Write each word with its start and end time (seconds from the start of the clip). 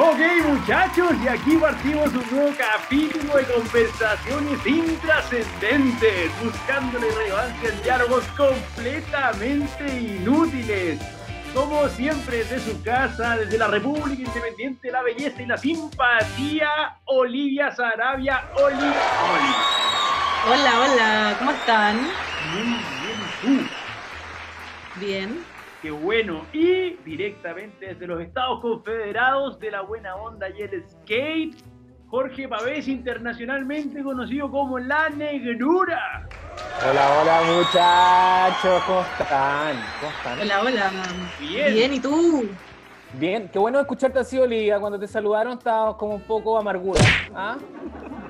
Ok 0.00 0.20
muchachos, 0.46 1.12
y 1.24 1.26
aquí 1.26 1.56
partimos 1.56 2.06
un 2.14 2.24
nuevo 2.30 2.54
capítulo 2.56 3.34
de 3.34 3.44
conversaciones 3.46 4.64
intrascendentes, 4.64 6.30
buscándole 6.40 7.10
relevancia 7.10 7.70
en 7.70 7.82
diálogos 7.82 8.24
completamente 8.36 9.98
inútiles. 9.98 11.00
Como 11.52 11.88
siempre, 11.88 12.44
desde 12.44 12.60
su 12.60 12.80
casa, 12.84 13.38
desde 13.38 13.58
la 13.58 13.66
República 13.66 14.22
Independiente, 14.22 14.88
la 14.92 15.02
belleza 15.02 15.42
y 15.42 15.46
la 15.46 15.58
simpatía, 15.58 16.70
Olivia 17.06 17.74
Sarabia, 17.74 18.44
Oli, 18.54 18.76
Oli. 18.76 19.54
Hola, 20.46 20.80
hola, 20.80 21.36
¿cómo 21.40 21.50
están? 21.50 21.96
Muy 22.52 22.62
bien, 22.62 23.20
¿y 23.20 23.46
tú? 23.46 23.68
Bien. 25.00 25.47
Qué 25.82 25.92
bueno. 25.92 26.44
Y 26.52 26.96
directamente 27.04 27.86
desde 27.86 28.06
los 28.06 28.20
Estados 28.20 28.60
Confederados 28.60 29.60
de 29.60 29.70
la 29.70 29.82
Buena 29.82 30.16
Onda 30.16 30.48
y 30.50 30.62
el 30.62 30.84
Skate, 30.88 31.56
Jorge 32.08 32.48
Pavés, 32.48 32.88
internacionalmente 32.88 34.02
conocido 34.02 34.50
como 34.50 34.78
La 34.80 35.08
Negrura. 35.10 36.26
Hola, 36.88 37.20
hola 37.20 37.42
muchachos, 37.54 38.82
¿cómo 38.86 39.00
están? 39.20 39.76
¿Cómo 40.00 40.12
están? 40.16 40.40
Hola, 40.40 40.62
hola. 40.62 40.92
Bien. 41.38 41.74
Bien, 41.74 41.94
¿y 41.94 42.00
tú? 42.00 42.48
Bien, 43.12 43.48
qué 43.52 43.58
bueno 43.58 43.78
escucharte 43.78 44.18
así, 44.18 44.36
Olivia. 44.36 44.80
Cuando 44.80 44.98
te 44.98 45.06
saludaron 45.06 45.58
estabas 45.58 45.94
como 45.94 46.16
un 46.16 46.22
poco 46.22 46.58
amargura. 46.58 47.00
¿Ah? 47.32 47.56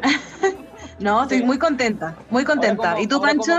No, 1.01 1.23
estoy 1.23 1.39
Sí. 1.39 1.45
muy 1.45 1.59
contenta, 1.59 2.17
muy 2.29 2.45
contenta. 2.45 2.91
Ahora, 2.91 2.93
¿cómo- 2.95 3.05
¿Y 3.05 3.07
tú, 3.07 3.21
Pancho? 3.21 3.53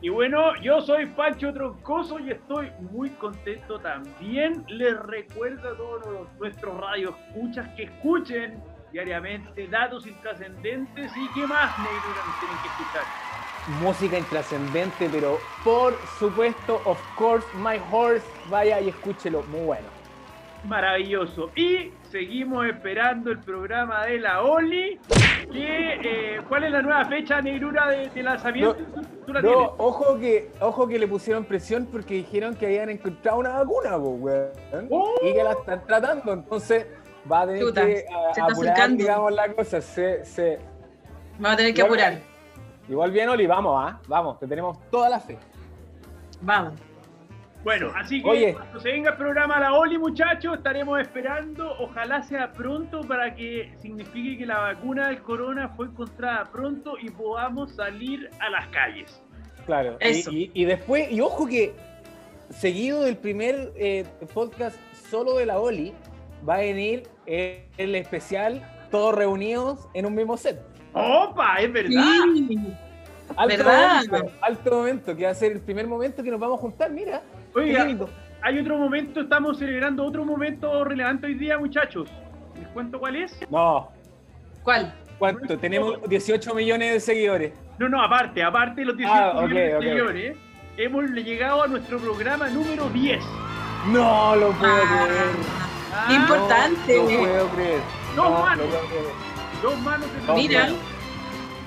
Y 0.00 0.08
bueno, 0.08 0.54
yo 0.62 0.80
soy 0.80 1.06
Pancho 1.06 1.52
Troncoso 1.52 2.18
y 2.18 2.30
estoy 2.30 2.70
muy 2.90 3.10
contento 3.10 3.78
también. 3.78 4.64
Les 4.68 4.98
recuerdo 5.00 5.68
a 5.68 5.76
todos 5.76 6.06
los- 6.06 6.32
nuestros 6.38 6.80
radioescuchas 6.80 7.68
que 7.76 7.84
escuchen 7.84 8.62
diariamente 8.90 9.66
datos 9.68 10.06
intrascendentes 10.06 11.12
y 11.16 11.28
qué 11.34 11.46
más, 11.46 11.78
Negrura, 11.78 12.22
nos 12.26 12.38
tienen 12.40 12.58
que 12.62 12.68
escuchar. 12.68 13.02
Música 13.82 14.18
intrascendente, 14.18 15.08
pero 15.10 15.38
por 15.62 15.94
supuesto, 16.18 16.80
of 16.84 17.00
course, 17.16 17.46
my 17.58 17.78
horse, 17.90 18.26
vaya 18.50 18.80
y 18.80 18.88
escúchelo, 18.88 19.42
muy 19.44 19.60
bueno. 19.60 19.86
Maravilloso. 20.64 21.50
Y 21.56 21.92
seguimos 22.10 22.66
esperando 22.66 23.30
el 23.30 23.38
programa 23.40 24.06
de 24.06 24.20
la 24.20 24.42
Oli. 24.42 24.98
Que, 25.52 26.36
eh, 26.36 26.40
¿Cuál 26.48 26.64
es 26.64 26.72
la 26.72 26.82
nueva 26.82 27.04
fecha, 27.04 27.40
Negrura, 27.42 27.88
de, 27.88 28.08
de 28.08 28.22
lanzamiento? 28.22 28.74
¿Tú- 28.74 29.02
¿Tú 29.26 29.32
la 29.32 29.42
No, 29.42 29.48
tienes? 29.48 29.70
ojo 29.78 30.18
que, 30.18 30.50
ojo 30.60 30.88
que 30.88 30.98
le 30.98 31.06
pusieron 31.08 31.44
presión 31.44 31.86
porque 31.86 32.14
dijeron 32.14 32.54
que 32.54 32.66
habían 32.66 32.88
encontrado 32.90 33.38
una 33.38 33.50
vacuna, 33.50 33.90
po, 33.98 34.08
weón, 34.10 34.50
Oh. 34.90 35.14
y 35.22 35.32
que 35.32 35.44
la 35.44 35.52
están 35.52 35.84
tratando, 35.86 36.32
entonces 36.32 36.86
va 37.30 37.42
a 37.42 37.46
tener 37.46 37.60
Chuta, 37.62 37.86
que 37.86 37.92
a- 37.92 38.30
está 38.30 38.44
apurar, 38.44 38.72
acercando. 38.72 38.96
digamos, 38.98 39.32
la 39.32 39.52
cosa. 39.52 39.80
Se, 39.80 40.24
se, 40.24 40.58
Vamos 41.38 41.52
a 41.52 41.56
tener 41.56 41.74
que 41.74 41.80
Igual- 41.82 42.00
apurar. 42.00 42.18
Igual 42.88 43.10
bien, 43.12 43.28
Oli, 43.28 43.46
vamos, 43.46 43.74
¿ah? 43.78 44.00
Vamos, 44.08 44.38
te 44.38 44.46
tenemos 44.46 44.78
toda 44.90 45.08
la 45.08 45.20
fe. 45.20 45.38
Vamos. 46.40 46.72
Bueno, 47.64 47.92
así 47.94 48.20
que 48.22 48.28
Oye. 48.28 48.54
cuando 48.54 48.80
se 48.80 48.90
venga 48.90 49.10
el 49.10 49.16
programa 49.16 49.60
La 49.60 49.74
Oli, 49.74 49.96
muchachos, 49.98 50.56
estaremos 50.56 51.00
esperando. 51.00 51.72
Ojalá 51.78 52.22
sea 52.22 52.52
pronto 52.52 53.02
para 53.02 53.34
que 53.34 53.72
signifique 53.78 54.38
que 54.38 54.46
la 54.46 54.58
vacuna 54.58 55.08
del 55.08 55.22
corona 55.22 55.68
fue 55.68 55.86
encontrada 55.86 56.50
pronto 56.50 56.94
y 57.00 57.10
podamos 57.10 57.72
salir 57.76 58.28
a 58.40 58.50
las 58.50 58.66
calles. 58.68 59.22
Claro. 59.66 59.96
Y- 60.00 60.08
Eso. 60.08 60.32
Y, 60.32 60.50
y 60.54 60.64
después, 60.64 61.10
y 61.12 61.20
ojo 61.20 61.46
que 61.46 61.72
seguido 62.50 63.02
del 63.02 63.16
primer 63.16 63.72
eh, 63.76 64.04
podcast 64.34 64.76
solo 65.08 65.36
de 65.36 65.46
la 65.46 65.60
Oli, 65.60 65.92
va 66.48 66.54
a 66.56 66.58
venir 66.58 67.04
el 67.26 67.94
especial 67.94 68.60
todos 68.90 69.14
reunidos 69.14 69.88
en 69.94 70.06
un 70.06 70.14
mismo 70.16 70.36
set. 70.36 70.60
¡Opa! 70.94 71.58
Es 71.60 71.72
verdad. 71.72 72.02
Sí. 72.34 72.58
Alto 73.36 73.56
¿Verdad? 73.56 74.02
momento, 74.10 74.32
alto 74.42 74.70
momento, 74.72 75.16
que 75.16 75.24
va 75.24 75.30
a 75.30 75.34
ser 75.34 75.52
el 75.52 75.60
primer 75.60 75.86
momento 75.86 76.22
que 76.22 76.30
nos 76.30 76.40
vamos 76.40 76.58
a 76.58 76.60
juntar, 76.60 76.90
mira. 76.90 77.22
Oiga, 77.54 77.86
hay 78.42 78.58
otro 78.58 78.78
momento, 78.78 79.20
estamos 79.20 79.58
celebrando 79.58 80.04
otro 80.04 80.24
momento 80.24 80.84
relevante 80.84 81.26
hoy 81.26 81.34
día, 81.34 81.58
muchachos. 81.58 82.08
¿Les 82.58 82.66
cuento 82.68 82.98
cuál 82.98 83.16
es? 83.16 83.38
No, 83.50 83.90
¿Cuál? 84.62 84.94
¿cuánto? 85.18 85.58
Tenemos 85.58 86.00
18 86.08 86.54
millones 86.54 86.92
de 86.94 87.00
seguidores. 87.00 87.52
No, 87.78 87.88
no, 87.88 88.02
aparte, 88.02 88.42
aparte 88.42 88.80
de 88.80 88.86
los 88.86 88.96
18 88.96 89.14
Ah, 89.16 89.32
millones 89.42 89.72
de 89.72 89.78
seguidores, 89.80 90.36
hemos 90.76 91.04
llegado 91.10 91.62
a 91.62 91.66
nuestro 91.68 91.98
programa 91.98 92.48
número 92.48 92.88
10. 92.90 93.20
No 93.92 94.36
lo 94.36 94.50
puedo 94.52 94.72
Ah, 94.72 95.06
creer. 95.06 96.06
Qué 96.08 96.14
importante. 96.14 96.96
No, 96.96 97.02
lo 97.02 97.18
puedo 97.18 97.48
creer. 97.50 97.80
No, 98.16 98.24
No, 98.30 98.40
mano. 98.40 98.62
lo 98.62 98.68
puedo 98.70 98.86
creer. 98.86 99.04
Dos 99.62 99.80
manos 99.80 100.08
de 100.26 100.32
Mira. 100.34 100.68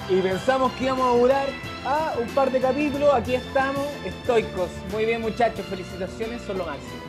Y 0.09 0.22
pensamos 0.22 0.72
que 0.73 0.85
íbamos 0.85 1.16
a 1.16 1.17
durar 1.19 1.47
ah, 1.85 2.16
un 2.22 2.28
par 2.29 2.51
de 2.51 2.59
capítulos. 2.59 3.13
Aquí 3.13 3.35
estamos, 3.35 3.85
estoicos. 4.06 4.69
Muy 4.91 5.06
bien, 5.06 5.22
muchachos. 5.22 5.66
Felicitaciones, 5.66 6.41
son 6.44 6.57
lo 6.57 6.66
máximo. 6.66 7.01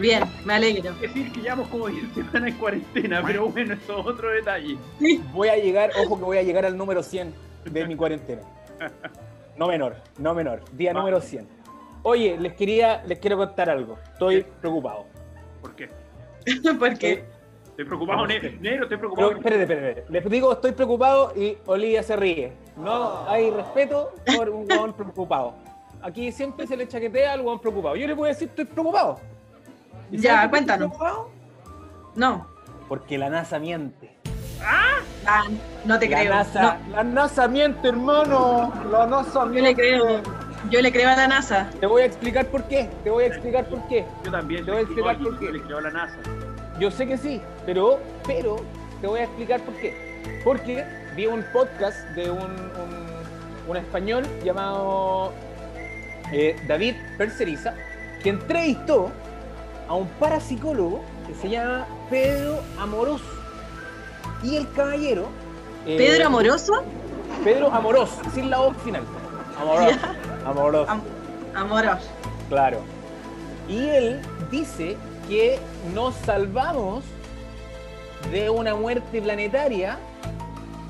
Bien, 0.00 0.24
me 0.44 0.54
alegro. 0.54 0.90
Es 0.92 1.00
decir, 1.02 1.30
que 1.32 1.40
llevamos 1.40 1.68
como 1.68 1.88
10 1.88 2.14
semanas 2.14 2.48
en 2.48 2.54
cuarentena, 2.56 3.22
pero 3.24 3.48
bueno, 3.48 3.74
eso 3.74 4.00
es 4.00 4.06
otro 4.06 4.30
detalle. 4.30 4.76
Voy 5.32 5.48
a 5.48 5.56
llegar, 5.56 5.90
ojo 6.04 6.18
que 6.18 6.24
voy 6.24 6.38
a 6.38 6.42
llegar 6.42 6.64
al 6.64 6.76
número 6.76 7.02
100 7.02 7.32
de 7.70 7.86
mi 7.86 7.94
cuarentena. 7.94 8.42
No 9.56 9.68
menor, 9.68 9.96
no 10.18 10.34
menor. 10.34 10.62
Día 10.72 10.92
número 10.92 11.20
100. 11.20 11.46
Oye, 12.02 12.36
les 12.38 12.54
quería, 12.54 13.02
les 13.06 13.18
quiero 13.18 13.36
contar 13.36 13.70
algo. 13.70 13.98
Estoy 14.12 14.44
preocupado. 14.60 15.04
¿Por 15.60 15.74
qué? 15.76 15.88
Porque 16.78 17.24
Estoy 17.68 17.84
preocupado, 17.86 18.18
No, 18.20 18.26
ne- 18.26 18.40
sí. 18.40 18.56
negro, 18.60 18.84
estoy 18.84 18.98
Pero, 18.98 18.98
preocupado. 19.14 19.30
espérate, 19.32 19.62
espérate, 19.62 19.88
espérate. 19.90 20.12
Les 20.12 20.30
digo, 20.30 20.52
estoy 20.52 20.72
preocupado 20.72 21.32
y 21.36 21.56
Olivia 21.66 22.02
se 22.02 22.16
ríe. 22.16 22.52
No 22.76 23.28
hay 23.28 23.50
respeto 23.50 24.12
por 24.36 24.48
un 24.50 24.66
huevón 24.70 24.92
preocupado. 24.92 25.54
Aquí 26.02 26.30
siempre 26.32 26.66
se 26.66 26.76
le 26.76 26.86
chaquetea 26.88 27.32
al 27.32 27.40
huevón 27.40 27.60
preocupado. 27.60 27.96
Yo 27.96 28.06
le 28.06 28.14
puedo 28.16 28.28
decir, 28.32 28.48
estoy 28.48 28.64
preocupado. 28.64 29.18
¿Y 30.10 30.18
Ya, 30.18 30.48
cuéntanos. 30.50 30.92
estoy 30.92 30.98
preocupado? 31.06 31.30
no. 32.14 32.54
Porque 32.88 33.16
la 33.16 33.30
NASA 33.30 33.58
miente. 33.58 34.14
Ah, 34.62 35.44
no 35.86 35.98
te 35.98 36.06
la 36.08 36.18
creo. 36.18 36.34
NASA, 36.34 36.78
la 36.90 37.02
NASA 37.02 37.48
miente, 37.48 37.88
hermano. 37.88 38.70
La 38.90 39.06
NASA 39.06 39.46
No, 39.46 39.52
yo 39.54 39.62
le 39.62 39.74
creo. 39.74 40.20
Yo 40.70 40.82
le 40.82 40.92
creo 40.92 41.08
a 41.08 41.16
la 41.16 41.26
NASA. 41.26 41.70
Te 41.80 41.86
voy 41.86 42.02
a 42.02 42.04
explicar 42.04 42.46
por 42.48 42.64
qué. 42.64 42.90
Te 43.02 43.08
voy 43.10 43.24
a 43.24 43.26
explicar 43.28 43.64
por 43.66 43.80
qué. 43.88 44.04
Yo 44.22 44.30
también. 44.30 44.64
Te 44.66 44.70
voy 44.70 44.80
a 44.80 44.82
explicar 44.82 45.18
por 45.18 45.38
qué. 45.38 45.46
yo 45.46 45.52
Le 45.52 45.62
creo 45.62 45.78
a 45.78 45.80
la 45.80 45.90
NASA. 45.90 46.16
Yo 46.78 46.90
sé 46.90 47.06
que 47.06 47.16
sí, 47.16 47.40
pero, 47.64 47.98
pero 48.26 48.56
te 49.00 49.06
voy 49.06 49.20
a 49.20 49.24
explicar 49.24 49.60
por 49.60 49.74
qué. 49.76 50.40
Porque 50.44 50.84
vi 51.16 51.26
un 51.26 51.44
podcast 51.52 51.98
de 52.16 52.30
un, 52.30 52.40
un, 52.40 53.68
un 53.68 53.76
español 53.76 54.24
llamado 54.44 55.32
eh, 56.32 56.56
David 56.66 56.94
Perceriza, 57.18 57.74
que 58.22 58.30
entrevistó 58.30 59.10
a 59.88 59.94
un 59.94 60.08
parapsicólogo 60.20 61.02
que 61.26 61.34
se 61.34 61.48
llama 61.50 61.86
Pedro 62.10 62.60
Amorós. 62.78 63.20
Y 64.42 64.56
el 64.56 64.70
caballero... 64.72 65.28
eh, 65.86 65.96
¿Pedro 65.96 66.26
Amoroso? 66.26 66.82
Pedro 67.42 67.70
Amorós, 67.72 68.10
sin 68.34 68.50
la 68.50 68.58
voz 68.58 68.76
final. 68.78 69.02
Amorós. 69.60 69.94
Amorós. 70.46 70.88
Am- 70.88 71.02
Amoroso. 71.54 72.08
Claro. 72.48 72.78
Y 73.68 73.88
él 73.88 74.20
dice 74.50 74.96
que 75.28 75.58
nos 75.94 76.14
salvamos 76.16 77.04
de 78.30 78.50
una 78.50 78.74
muerte 78.74 79.22
planetaria 79.22 79.98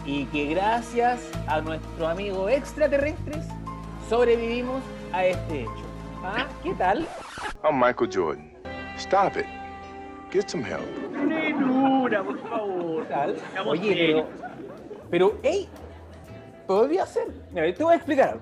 y 0.07 0.27
que 0.27 0.47
gracias 0.47 1.31
a 1.47 1.61
nuestros 1.61 2.09
amigos 2.09 2.51
extraterrestres 2.51 3.47
sobrevivimos 4.09 4.83
a 5.13 5.25
este 5.27 5.63
hecho. 5.63 5.73
¿Ah? 6.23 6.47
¿Qué 6.63 6.75
tal? 6.75 7.07
I'm 7.63 7.79
Michael 7.79 8.11
Jordan. 8.13 8.53
Stop 8.97 9.37
it. 9.37 9.47
Get 10.33 10.49
some 10.49 10.65
help. 10.65 10.83
Negrura, 11.27 12.23
por 12.23 12.39
favor. 12.49 13.03
¿Qué 13.07 13.15
tal? 13.15 13.37
Oye, 13.67 13.95
pero, 13.95 14.29
pero, 15.11 15.39
hey, 15.43 15.69
podría 16.67 17.07
ser. 17.07 17.29
Mira, 17.53 17.73
te 17.75 17.83
voy 17.85 17.93
a 17.93 17.97
explicar. 17.97 18.39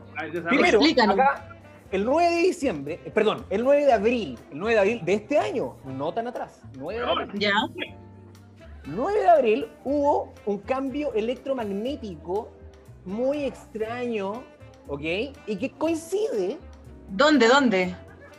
Primero, 0.49 0.79
Explícanos. 0.79 1.19
acá, 1.19 1.49
el 1.91 2.05
9 2.05 2.31
de 2.35 2.43
diciembre, 2.43 3.01
eh, 3.05 3.11
perdón, 3.11 3.45
el 3.51 3.63
9 3.63 3.85
de 3.85 3.93
abril, 3.93 4.39
el 4.51 4.59
9 4.59 4.75
de 4.75 4.81
abril 4.81 5.05
de 5.05 5.15
este 5.15 5.39
año, 5.39 5.77
no 5.85 6.13
tan 6.13 6.27
atrás, 6.27 6.61
9 6.79 7.01
de 7.01 7.07
abril. 7.07 7.31
Ya. 7.35 7.53
9 8.87 9.21
de 9.21 9.29
abril 9.29 9.69
hubo 9.85 10.33
un 10.47 10.59
cambio 10.59 11.13
electromagnético 11.15 12.49
muy 13.05 13.45
extraño, 13.45 14.43
¿ok? 14.89 15.01
Y 15.47 15.57
que 15.57 15.71
coincide 15.73 16.59
¿Dónde? 17.09 17.47
¿Dónde? 17.49 17.95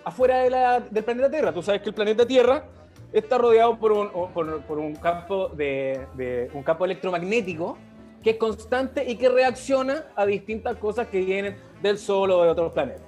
afuera 0.06 0.40
de 0.40 0.50
la- 0.50 0.80
del 0.82 1.04
planeta 1.04 1.30
Tierra. 1.30 1.54
Tú 1.54 1.62
sabes 1.62 1.82
que 1.82 1.90
el 1.90 1.96
planeta 1.96 2.26
Tierra 2.26 2.66
está 3.14 3.38
rodeado 3.38 3.78
por 3.80 3.92
un, 3.94 4.10
por, 4.34 4.62
por 4.64 4.80
un 4.80 4.96
campo 4.96 5.48
de, 5.50 6.06
de- 6.16 6.50
un 6.54 6.64
campo 6.64 6.84
electromagnético 6.86 7.78
que 8.22 8.32
es 8.32 8.38
constante 8.38 9.10
y 9.10 9.16
que 9.18 9.30
reacciona 9.30 10.06
a 10.16 10.26
distintas 10.26 10.76
cosas 10.78 11.08
que 11.08 11.20
vienen 11.22 11.58
del 11.82 11.98
Sol 11.98 12.32
o 12.32 12.44
de 12.44 12.50
otros 12.50 12.72
planetas. 12.74 13.04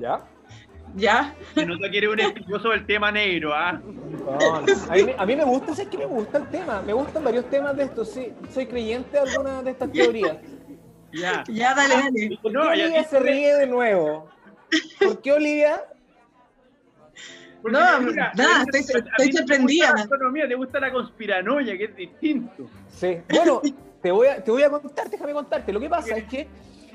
¿Ya? 0.00 0.24
¿Ya? 0.94 1.34
Se 1.54 1.66
nota 1.66 1.90
que 1.90 1.98
eres 1.98 2.10
un 2.10 2.20
estudioso 2.20 2.70
del 2.70 2.86
tema 2.86 3.10
negro, 3.12 3.52
¿ah? 3.54 3.72
No, 3.84 4.38
no. 4.38 4.54
A, 4.56 4.94
mí, 4.94 5.04
me- 5.04 5.14
a 5.18 5.26
mí 5.26 5.36
me 5.36 5.44
gusta, 5.44 5.74
¿sabes 5.74 5.88
qué 5.90 5.98
me 5.98 6.06
gusta 6.06 6.38
el 6.38 6.48
tema? 6.48 6.80
Me 6.82 6.92
gustan 6.94 7.22
varios 7.24 7.44
temas 7.50 7.76
de 7.76 7.84
estos, 7.84 8.10
sí. 8.10 8.32
Soy 8.52 8.66
creyente 8.66 9.10
de 9.12 9.18
algunas 9.30 9.64
de 9.64 9.70
estas 9.72 9.92
teorías. 9.92 10.36
Ya. 11.12 11.44
Ya, 11.48 11.74
dale, 11.74 11.94
dale. 11.94 12.38
¿Por 12.42 12.50
qué 12.52 12.58
No, 12.58 12.68
Olivia 12.68 13.04
se 13.04 13.18
ríe 13.20 13.54
de 13.56 13.66
nuevo? 13.66 14.28
¿Por 14.98 15.20
qué 15.20 15.32
Olivia? 15.32 15.82
Porque, 17.62 17.78
No, 17.78 18.00
mira, 18.00 18.32
nada, 18.36 18.64
estoy- 18.72 18.80
estoy 18.80 19.02
ti 19.26 19.30
te 19.30 19.38
sorprendida. 19.38 19.86
gusta 19.86 19.96
la 19.96 20.02
astronomía, 20.02 20.48
te 20.48 20.54
gusta 20.54 20.80
la 20.80 20.92
conspiranoia, 20.92 21.76
que 21.76 21.84
es 21.84 21.96
distinto. 21.96 22.68
Sí. 22.88 23.18
Bueno, 23.34 23.60
te 24.02 24.10
voy 24.12 24.28
a, 24.28 24.42
te 24.42 24.50
voy 24.50 24.62
a 24.62 24.70
contar, 24.70 25.10
déjame 25.10 25.32
contarte. 25.32 25.72
Lo 25.72 25.80
que 25.80 25.88
pasa 25.88 26.16
es 26.16 26.24
que 26.24 26.46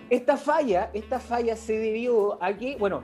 esta 0.10 0.38
falla, 0.38 0.90
esta 0.94 1.20
falla 1.20 1.56
se 1.56 1.74
debió 1.78 2.42
a 2.42 2.54
que, 2.54 2.76
bueno, 2.78 3.04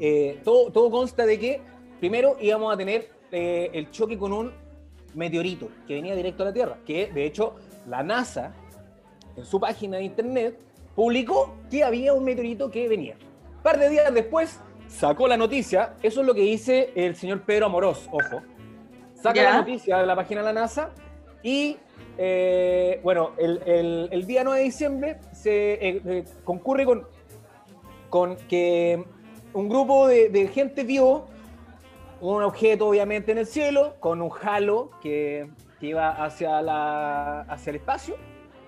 eh, 0.00 0.40
todo, 0.44 0.70
todo 0.70 0.90
consta 0.90 1.26
de 1.26 1.38
que 1.38 1.60
primero 2.00 2.36
íbamos 2.40 2.72
a 2.72 2.76
tener 2.76 3.10
eh, 3.32 3.70
el 3.72 3.90
choque 3.90 4.16
con 4.18 4.32
un 4.32 4.52
meteorito 5.14 5.68
que 5.86 5.94
venía 5.94 6.14
directo 6.14 6.42
a 6.42 6.46
la 6.46 6.52
Tierra, 6.52 6.78
que 6.86 7.10
de 7.12 7.24
hecho 7.24 7.54
la 7.86 8.02
NASA 8.02 8.54
en 9.36 9.44
su 9.44 9.58
página 9.60 9.96
de 9.98 10.04
internet 10.04 10.58
publicó 10.94 11.54
que 11.70 11.82
había 11.84 12.12
un 12.12 12.24
meteorito 12.24 12.70
que 12.70 12.88
venía. 12.88 13.16
Un 13.56 13.62
par 13.62 13.78
de 13.78 13.88
días 13.88 14.12
después 14.12 14.60
sacó 14.86 15.26
la 15.28 15.36
noticia, 15.36 15.94
eso 16.02 16.20
es 16.20 16.26
lo 16.26 16.34
que 16.34 16.42
dice 16.42 16.92
el 16.94 17.14
señor 17.16 17.42
Pedro 17.42 17.66
Amorós, 17.66 18.08
ojo. 18.12 18.42
Saca 19.14 19.34
Ya. 19.34 19.50
la 19.50 19.58
noticia 19.58 19.98
de 19.98 20.06
la 20.06 20.14
página 20.16 20.40
de 20.40 20.46
la 20.46 20.52
NASA 20.60 20.90
y, 21.42 21.76
eh, 22.18 23.00
bueno, 23.02 23.32
el, 23.38 23.60
el- 23.66 24.08
el 24.12 24.26
día 24.26 24.44
9 24.44 24.58
de 24.60 24.64
diciembre 24.64 25.18
se 25.32 25.88
eh, 25.88 26.24
concurre 26.44 26.84
con, 26.84 27.06
con 28.10 28.36
que 28.48 29.04
un 29.52 29.68
grupo 29.68 30.06
de, 30.06 30.28
de 30.28 30.48
gente 30.48 30.84
vio 30.84 31.24
un 32.20 32.42
objeto 32.42 32.88
obviamente 32.88 33.32
en 33.32 33.38
el 33.38 33.46
cielo 33.46 33.94
con 34.00 34.20
un 34.20 34.30
halo 34.42 34.90
que, 35.00 35.48
que 35.80 35.86
iba 35.86 36.10
hacia, 36.10 36.60
la, 36.62 37.42
hacia 37.42 37.70
el 37.70 37.76
espacio 37.76 38.16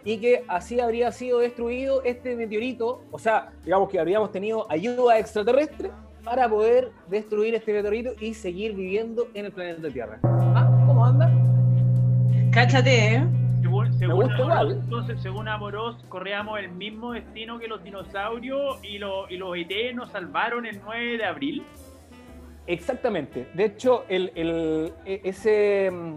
y 0.05 0.19
que 0.19 0.44
así 0.49 0.81
habría 0.81 1.12
sido 1.12 1.41
destruido 1.41 2.03
este 2.05 2.35
meteorito, 2.35 3.03
o 3.11 3.19
sea, 3.19 3.53
digamos 3.65 3.91
que 3.91 3.99
habríamos 3.99 4.32
tenido 4.32 4.67
ayuda 4.71 5.19
extraterrestre 5.19 5.91
para 6.25 6.49
poder 6.49 6.91
destruir 7.09 7.55
este 7.55 7.73
meteorito 7.73 8.12
y 8.21 8.35
seguir 8.35 8.75
viviendo 8.75 9.29
en 9.35 9.47
el 9.47 9.53
planeta 9.53 9.91
Tierra. 9.91 10.19
¿Ah? 10.23 10.85
¿Cómo 10.87 11.05
anda? 11.05 11.31
Cáchate, 12.50 13.15
¿eh? 13.15 13.26
Según, 13.99 14.31
Amorós, 14.32 14.73
entonces, 14.73 15.21
según 15.23 15.49
Amorós, 15.49 15.97
corríamos 16.09 16.59
el 16.59 16.71
mismo 16.73 17.12
destino 17.12 17.59
que 17.59 17.69
los 17.69 17.82
dinosaurios 17.82 18.79
y, 18.85 18.99
los 18.99 19.31
y 19.31 19.37
los 19.37 19.56
ET 19.56 19.94
nos 19.94 20.11
salvaron 20.11 20.67
el 20.67 20.81
9 20.82 21.19
de 21.19 21.25
abril. 21.25 21.62
Exactamente. 22.67 23.49
De 23.55 23.65
hecho, 23.65 24.05
el, 24.09 24.32
el- 24.35 24.93
e- 25.05 25.21
ese, 25.25 25.91
mm, 25.91 26.17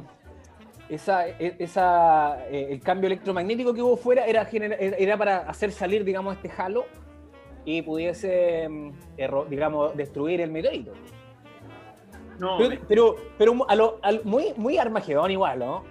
esa, 0.89 1.27
e- 1.27 1.55
esa, 1.59 2.45
el 2.47 2.79
cambio 2.81 3.07
electromagnético 3.07 3.73
que 3.73 3.81
hubo 3.81 3.97
fuera 3.97 4.25
era, 4.25 4.47
era 4.51 5.17
para 5.17 5.37
hacer 5.49 5.71
salir, 5.71 6.03
digamos, 6.03 6.35
este 6.35 6.51
halo 6.61 6.85
y 7.65 7.81
pudiese, 7.81 8.67
mm, 8.69 8.91
digamos, 9.49 9.95
destruir 9.95 10.41
el 10.41 10.51
meteorito. 10.51 10.91
No, 12.39 12.57
Pero, 12.57 12.81
pero, 12.87 13.15
pero 13.37 13.65
a 13.69 13.75
lo- 13.75 13.99
al- 14.01 14.21
muy, 14.23 14.53
muy 14.57 14.77
Armagedón 14.77 15.31
igual, 15.31 15.59
¿no? 15.59 15.83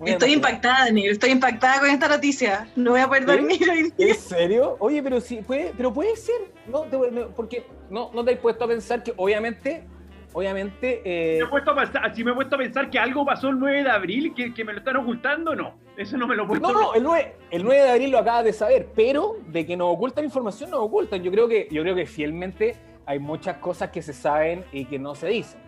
Muy 0.00 0.12
Estoy 0.12 0.32
impactada, 0.32 0.90
Negro. 0.90 1.12
Estoy 1.12 1.30
impactada 1.30 1.78
con 1.80 1.90
esta 1.90 2.08
noticia. 2.08 2.66
No 2.74 2.92
voy 2.92 3.00
a 3.00 3.06
poder 3.06 3.26
dormir 3.26 3.60
hoy 3.70 3.82
día. 3.96 4.08
¿En 4.08 4.14
serio? 4.14 4.76
Oye, 4.80 5.02
pero 5.02 5.20
sí, 5.20 5.42
puede, 5.46 5.74
pero 5.76 5.92
puede 5.92 6.16
ser, 6.16 6.40
¿no? 6.66 6.84
Te- 6.84 7.10
no, 7.10 7.28
porque 7.28 7.66
no, 7.90 8.10
no 8.14 8.24
te 8.24 8.32
has 8.32 8.38
puesto 8.38 8.64
a 8.64 8.68
pensar 8.68 9.02
que 9.02 9.12
obviamente, 9.18 9.84
obviamente, 10.32 11.02
eh, 11.04 11.38
me 11.40 11.44
he 11.44 11.48
puesto 11.48 11.72
a 11.72 11.76
pensar, 11.76 12.14
si 12.16 12.24
me 12.24 12.30
he 12.30 12.34
puesto 12.34 12.54
a 12.56 12.58
pensar 12.58 12.88
que 12.88 12.98
algo 12.98 13.26
pasó 13.26 13.50
el 13.50 13.58
9 13.58 13.82
de 13.82 13.90
abril, 13.90 14.32
que, 14.34 14.54
que 14.54 14.64
me 14.64 14.72
lo 14.72 14.78
están 14.78 14.96
ocultando, 14.96 15.54
no. 15.54 15.74
Eso 15.98 16.16
no 16.16 16.26
me 16.26 16.34
lo 16.34 16.44
he 16.44 16.46
puesto. 16.46 16.72
No, 16.72 16.80
no, 16.80 16.94
el 16.94 17.02
9, 17.02 17.36
el 17.50 17.62
9 17.62 17.82
de 17.82 17.90
abril 17.90 18.10
lo 18.10 18.18
acabas 18.20 18.44
de 18.44 18.54
saber, 18.54 18.88
pero 18.96 19.36
de 19.48 19.66
que 19.66 19.76
nos 19.76 19.92
ocultan 19.92 20.24
información, 20.24 20.70
nos 20.70 20.80
ocultan. 20.80 21.22
Yo 21.22 21.30
creo 21.30 21.46
que, 21.46 21.68
yo 21.70 21.82
creo 21.82 21.94
que 21.94 22.06
fielmente 22.06 22.74
hay 23.04 23.18
muchas 23.18 23.58
cosas 23.58 23.90
que 23.90 24.00
se 24.00 24.14
saben 24.14 24.64
y 24.72 24.86
que 24.86 24.98
no 24.98 25.14
se 25.14 25.26
dicen. 25.28 25.59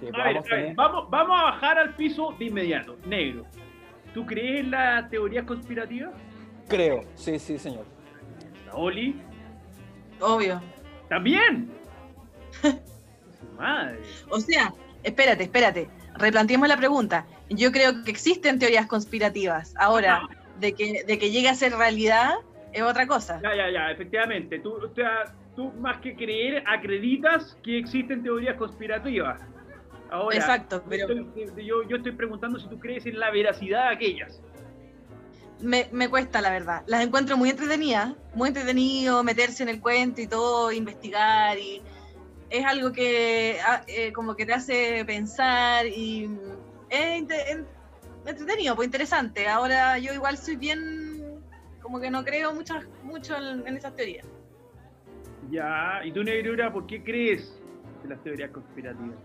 Que 0.00 0.08
A 0.08 0.24
ver, 0.24 0.34
vamos 0.34 0.50
a 0.50 0.54
ver, 0.54 0.60
tener- 0.62 0.74
vamos, 0.76 1.10
vamos 1.10 1.38
a 1.40 1.42
bajar 1.44 1.78
al 1.78 1.94
piso 1.94 2.34
de 2.38 2.46
inmediato. 2.46 2.96
Negro. 3.06 3.44
¿Tú 4.14 4.26
crees 4.26 4.60
en 4.60 4.70
las 4.72 5.08
teorías 5.10 5.44
conspirativas? 5.44 6.10
Creo, 6.68 7.04
sí, 7.14 7.38
sí, 7.38 7.58
señor. 7.58 7.84
Oli. 8.72 9.20
Obvio. 10.20 10.60
También. 11.08 11.70
Su 12.62 13.46
Madre. 13.58 13.98
O 14.28 14.40
sea, 14.40 14.72
espérate, 15.02 15.44
espérate. 15.44 15.88
Replanteemos 16.16 16.68
la 16.68 16.76
pregunta. 16.76 17.26
Yo 17.48 17.72
creo 17.72 18.02
que 18.04 18.10
existen 18.10 18.58
teorías 18.58 18.86
conspirativas. 18.86 19.74
Ahora, 19.78 20.22
de 20.58 20.72
que, 20.74 21.04
de 21.04 21.18
que 21.18 21.30
llegue 21.30 21.48
a 21.48 21.54
ser 21.54 21.72
realidad 21.74 22.34
es 22.72 22.82
otra 22.82 23.06
cosa. 23.06 23.40
Ya, 23.42 23.54
ya, 23.54 23.70
ya, 23.70 23.90
efectivamente. 23.90 24.58
Tú, 24.60 24.74
o 24.74 24.94
sea, 24.94 25.34
tú 25.56 25.72
más 25.80 25.98
que 26.00 26.14
creer, 26.14 26.62
acreditas 26.66 27.56
que 27.62 27.78
existen 27.78 28.22
teorías 28.22 28.56
conspirativas. 28.56 29.40
Ahora, 30.10 30.36
Exacto, 30.36 30.82
pero 30.88 31.08
yo, 31.08 31.14
estoy, 31.36 31.66
yo- 31.66 31.82
yo 31.88 31.96
estoy 31.96 32.12
preguntando 32.12 32.58
si 32.58 32.68
tú 32.68 32.78
crees 32.78 33.06
en 33.06 33.18
la 33.18 33.30
veracidad 33.30 33.88
de 33.90 33.94
aquellas. 33.96 34.40
me, 35.60 35.88
me 35.92 36.08
cuesta, 36.08 36.40
la 36.40 36.50
verdad. 36.50 36.82
Las 36.86 37.04
encuentro 37.04 37.36
muy 37.36 37.50
entretenidas, 37.50 38.14
muy 38.34 38.48
entretenido 38.48 39.22
meterse 39.22 39.62
en 39.62 39.68
el 39.68 39.80
cuento 39.80 40.20
y 40.20 40.26
todo, 40.26 40.72
investigar 40.72 41.58
y 41.58 41.82
es 42.48 42.64
algo 42.66 42.90
que 42.92 43.58
ah, 43.64 43.84
eh, 43.86 44.12
como 44.12 44.34
que 44.34 44.46
te 44.46 44.52
hace 44.52 45.04
pensar 45.04 45.86
y 45.86 46.28
es 46.88 47.22
entretenido, 48.26 48.74
pues 48.74 48.86
interesante. 48.86 49.48
Ahora 49.48 49.98
yo 49.98 50.12
igual 50.12 50.36
soy 50.38 50.56
bien, 50.56 51.44
como 51.80 52.00
que 52.00 52.10
no 52.10 52.24
creo 52.24 52.52
muchas, 52.54 52.84
mucho 53.02 53.36
en, 53.36 53.66
en 53.66 53.76
esas 53.76 53.94
teorías. 53.94 54.26
Ya, 55.50 56.00
y 56.04 56.12
tú, 56.12 56.22
Negrura, 56.24 56.72
¿por 56.72 56.86
qué 56.86 57.02
crees 57.02 57.56
en 58.02 58.10
las 58.10 58.22
teorías 58.22 58.50
conspirativas? 58.50 59.16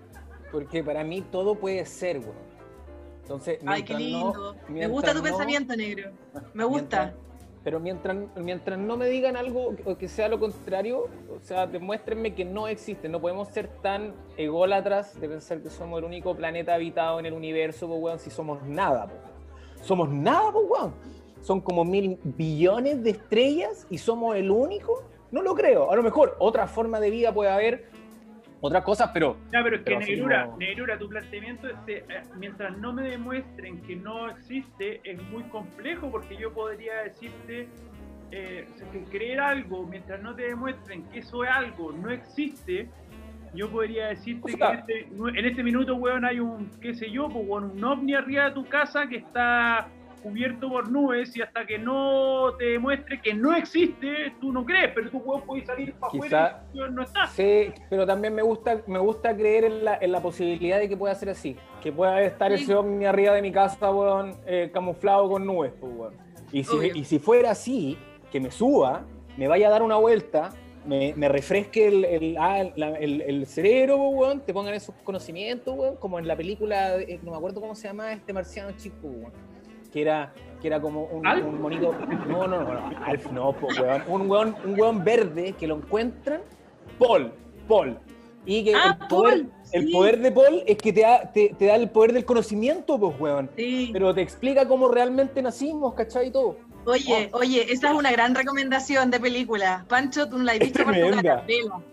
Porque 0.56 0.82
para 0.86 1.04
mí 1.04 1.22
todo 1.22 1.56
puede 1.56 1.86
ser, 1.86 2.20
güey. 2.22 2.32
Entonces, 3.24 3.60
Ay, 3.66 3.84
qué 3.84 3.92
no- 3.92 4.00
lindo. 4.00 4.56
me 4.70 4.88
gusta 4.88 5.12
tu 5.12 5.18
no- 5.18 5.24
pensamiento, 5.26 5.76
negro. 5.76 6.12
Me 6.54 6.64
gusta. 6.64 6.98
Mientras- 7.04 7.14
pero 7.62 7.80
mientras, 7.82 8.16
mientras 8.38 8.80
no 8.80 8.96
me 8.96 9.08
digan 9.08 9.36
algo 9.36 9.76
que- 9.76 9.98
que 9.98 10.08
sea 10.08 10.30
lo 10.30 10.40
contrario, 10.40 11.10
o 11.30 11.42
sea, 11.42 11.68
demuéstrenme 11.68 12.34
que 12.34 12.46
no 12.46 12.70
existe. 12.70 13.10
No 13.10 13.20
podemos 13.20 13.50
ser 13.50 13.68
tan 13.82 14.14
ególatras 14.38 15.20
de 15.20 15.28
pensar 15.28 15.60
que 15.62 15.70
somos 15.70 16.00
el 16.00 16.06
único 16.06 16.34
planeta 16.36 16.74
habitado 16.74 17.20
en 17.20 17.26
el 17.26 17.34
universo, 17.34 17.86
pues, 17.90 18.00
weón, 18.02 18.20
si 18.20 18.30
somos 18.30 18.64
nada, 18.64 19.08
pues. 19.08 19.86
Somos 19.86 20.08
nada, 20.10 20.54
pues, 20.54 20.66
weón. 20.70 20.94
Son 21.42 21.60
como 21.60 21.84
mil 21.84 22.18
billones 22.24 23.04
de 23.04 23.10
estrellas 23.10 23.88
y 23.90 23.98
somos 23.98 24.38
el 24.38 24.50
único. 24.52 25.04
No 25.32 25.42
lo 25.42 25.54
creo. 25.54 25.92
A 25.92 25.96
lo 25.98 26.02
mejor 26.04 26.38
otra 26.40 26.66
forma 26.66 27.02
de 27.02 27.10
vida 27.10 27.34
puede 27.34 27.50
haber, 27.50 27.90
otras 28.66 28.84
cosas, 28.84 29.12
pero 29.14 29.38
Ya, 29.52 29.64
pero 29.64 29.76
es 29.78 29.82
que 29.82 29.86
Pero 29.86 30.00
así 30.00 30.12
Negrura, 30.12 30.46
no- 30.46 30.58
Negrura, 30.58 30.98
tu 31.00 31.10
planteamiento, 31.10 31.68
este, 31.68 31.98
eh, 32.00 32.22
mientras 32.38 32.78
no 32.78 32.94
me 32.94 33.04
demuestren 33.04 33.82
que 33.82 33.96
no 33.96 34.30
existe, 34.30 35.02
es 35.04 35.22
muy 35.32 35.44
complejo 35.44 36.10
porque 36.12 36.36
yo 36.38 36.54
podría 36.54 37.04
decirte 37.04 37.68
eh, 38.32 38.68
que 38.92 39.04
creer 39.06 39.40
algo, 39.40 39.86
mientras 39.86 40.22
no 40.22 40.36
te 40.36 40.44
demuestren 40.44 41.04
que 41.10 41.20
eso 41.20 41.44
es 41.44 41.50
algo, 41.52 41.92
no 41.92 42.10
existe, 42.10 42.90
yo 43.54 43.70
podría 43.70 44.08
decirte 44.08 44.54
O 44.54 44.58
sea- 44.58 44.84
que 44.86 44.94
en 45.02 45.08
este, 45.30 45.40
en 45.40 45.46
este 45.46 45.64
minuto, 45.64 45.96
weón, 45.96 46.26
hay 46.26 46.40
un, 46.40 46.70
qué 46.82 46.94
sé 46.96 47.10
yo, 47.12 47.30
pues, 47.30 47.46
un 47.48 47.82
ovni 47.84 48.14
arriba 48.16 48.46
de 48.46 48.52
tu 48.52 48.66
casa 48.66 49.08
que 49.08 49.18
está 49.18 49.88
cubierto 50.30 50.70
por 50.70 50.90
nubes 50.92 51.38
y 51.38 51.42
hasta 51.44 51.68
que 51.68 51.78
no 51.78 52.56
te 52.58 52.66
demuestre 52.66 53.22
que 53.22 53.36
no 53.36 53.56
existe, 53.56 54.34
tú 54.42 54.52
no 54.52 54.66
crees, 54.66 54.92
pero 54.96 55.12
tú, 55.12 55.20
weón, 55.20 55.44
puedes 55.46 55.68
salir 55.68 55.94
para 55.94 56.12
Quizá- 56.12 56.46
afuera 56.46 56.66
y 56.74 56.92
no 56.92 57.04
está. 57.04 57.28
Sí, 57.28 57.72
pero 57.92 58.08
también 58.08 58.34
me 58.34 58.42
gusta, 58.42 58.82
me 58.88 58.98
gusta 58.98 59.36
creer 59.38 59.66
en 59.66 59.86
la, 59.86 60.00
en 60.02 60.12
la 60.12 60.22
posibilidad 60.22 60.80
de 60.80 60.90
que 60.90 60.98
pueda 60.98 61.14
ser 61.14 61.30
así. 61.30 61.56
Que 61.80 61.92
pueda 61.92 62.20
estar 62.24 62.52
Sí. 62.58 62.64
ese 62.64 62.74
ovni 62.74 63.06
arriba 63.06 63.34
de 63.36 63.44
mi 63.44 63.52
casa, 63.52 63.92
weón, 63.94 64.36
eh, 64.48 64.72
camuflado 64.74 65.30
con 65.30 65.46
nubes, 65.46 65.74
pues, 65.80 65.94
weón. 65.96 66.14
Y 66.52 66.64
si, 66.64 66.76
Obvio. 66.76 66.96
y 66.96 67.04
si 67.04 67.20
fuera 67.20 67.52
así, 67.52 67.96
que 68.32 68.40
me 68.40 68.50
suba, 68.50 69.06
me 69.38 69.48
vaya 69.48 69.68
a 69.68 69.70
dar 69.70 69.84
una 69.84 69.98
vuelta, 69.98 70.50
me, 70.88 71.14
me 71.16 71.30
refresque 71.30 71.88
el, 71.88 72.04
el, 72.06 72.36
ah, 72.40 72.64
la- 72.76 72.98
el- 72.98 73.22
el 73.22 73.46
cerebro, 73.46 73.98
pues, 73.98 74.14
weón, 74.16 74.42
te 74.42 74.54
pongan 74.54 74.74
esos 74.74 74.96
conocimientos, 75.04 75.76
weón, 75.78 75.98
como 75.98 76.18
en 76.18 76.28
la 76.28 76.36
película, 76.36 76.96
no 77.22 77.32
me 77.32 77.38
acuerdo 77.38 77.62
cómo 77.62 77.76
se 77.76 77.88
llama 77.88 78.12
este 78.12 78.34
marciano 78.34 78.72
chico, 78.76 79.08
weón. 79.08 79.45
Que 79.96 80.02
era, 80.02 80.34
que 80.62 80.68
era 80.68 80.82
como 80.82 81.06
un, 81.06 81.24
monito. 81.62 81.96
No, 82.28 82.46
no, 82.48 82.64
no, 82.66 82.74
no, 82.74 83.06
Alf 83.06 83.32
no, 83.32 83.52
weón. 83.80 84.04
Un 84.10 84.30
weón, 84.30 84.56
un 84.66 84.78
weón 84.78 85.06
verde 85.06 85.56
que 85.58 85.68
lo 85.68 85.78
encuentran 85.78 86.42
Paul, 87.00 87.32
Paul. 87.66 87.98
Y 88.46 88.66
que 88.66 88.76
Ah, 88.76 88.98
el, 89.00 89.08
poder, 89.08 89.44
Paul, 89.44 89.52
el 89.72 89.86
sí. 89.86 89.94
poder 89.94 90.20
de 90.20 90.32
Paul 90.34 90.64
es 90.68 90.78
que 90.80 90.92
te 90.92 91.00
da, 91.00 91.32
te, 91.32 91.56
te 91.58 91.68
da 91.68 91.76
el 91.76 91.90
poder 91.90 92.12
del 92.12 92.26
conocimiento, 92.26 93.00
pues, 93.00 93.18
weón. 93.18 93.50
Sí. 93.56 93.92
Pero 93.94 94.14
te 94.14 94.22
explica 94.22 94.68
cómo 94.68 94.90
realmente 94.90 95.42
nacimos, 95.42 95.94
¿cachai? 95.94 96.28
Y 96.28 96.32
todo. 96.32 96.58
Oye, 96.84 97.30
oye, 97.32 97.72
esa 97.72 97.92
es 97.92 97.96
una 97.96 98.12
gran 98.12 98.36
recomendación 98.36 99.10
de 99.12 99.22
película. 99.22 99.86
Pancho, 99.88 100.28
tú 100.28 100.40
no 100.40 100.44
la 100.44 100.52
has 100.52 100.60
Es 100.60 100.74
visto 100.74 100.84
por 100.84 100.94
tu. 100.94 101.84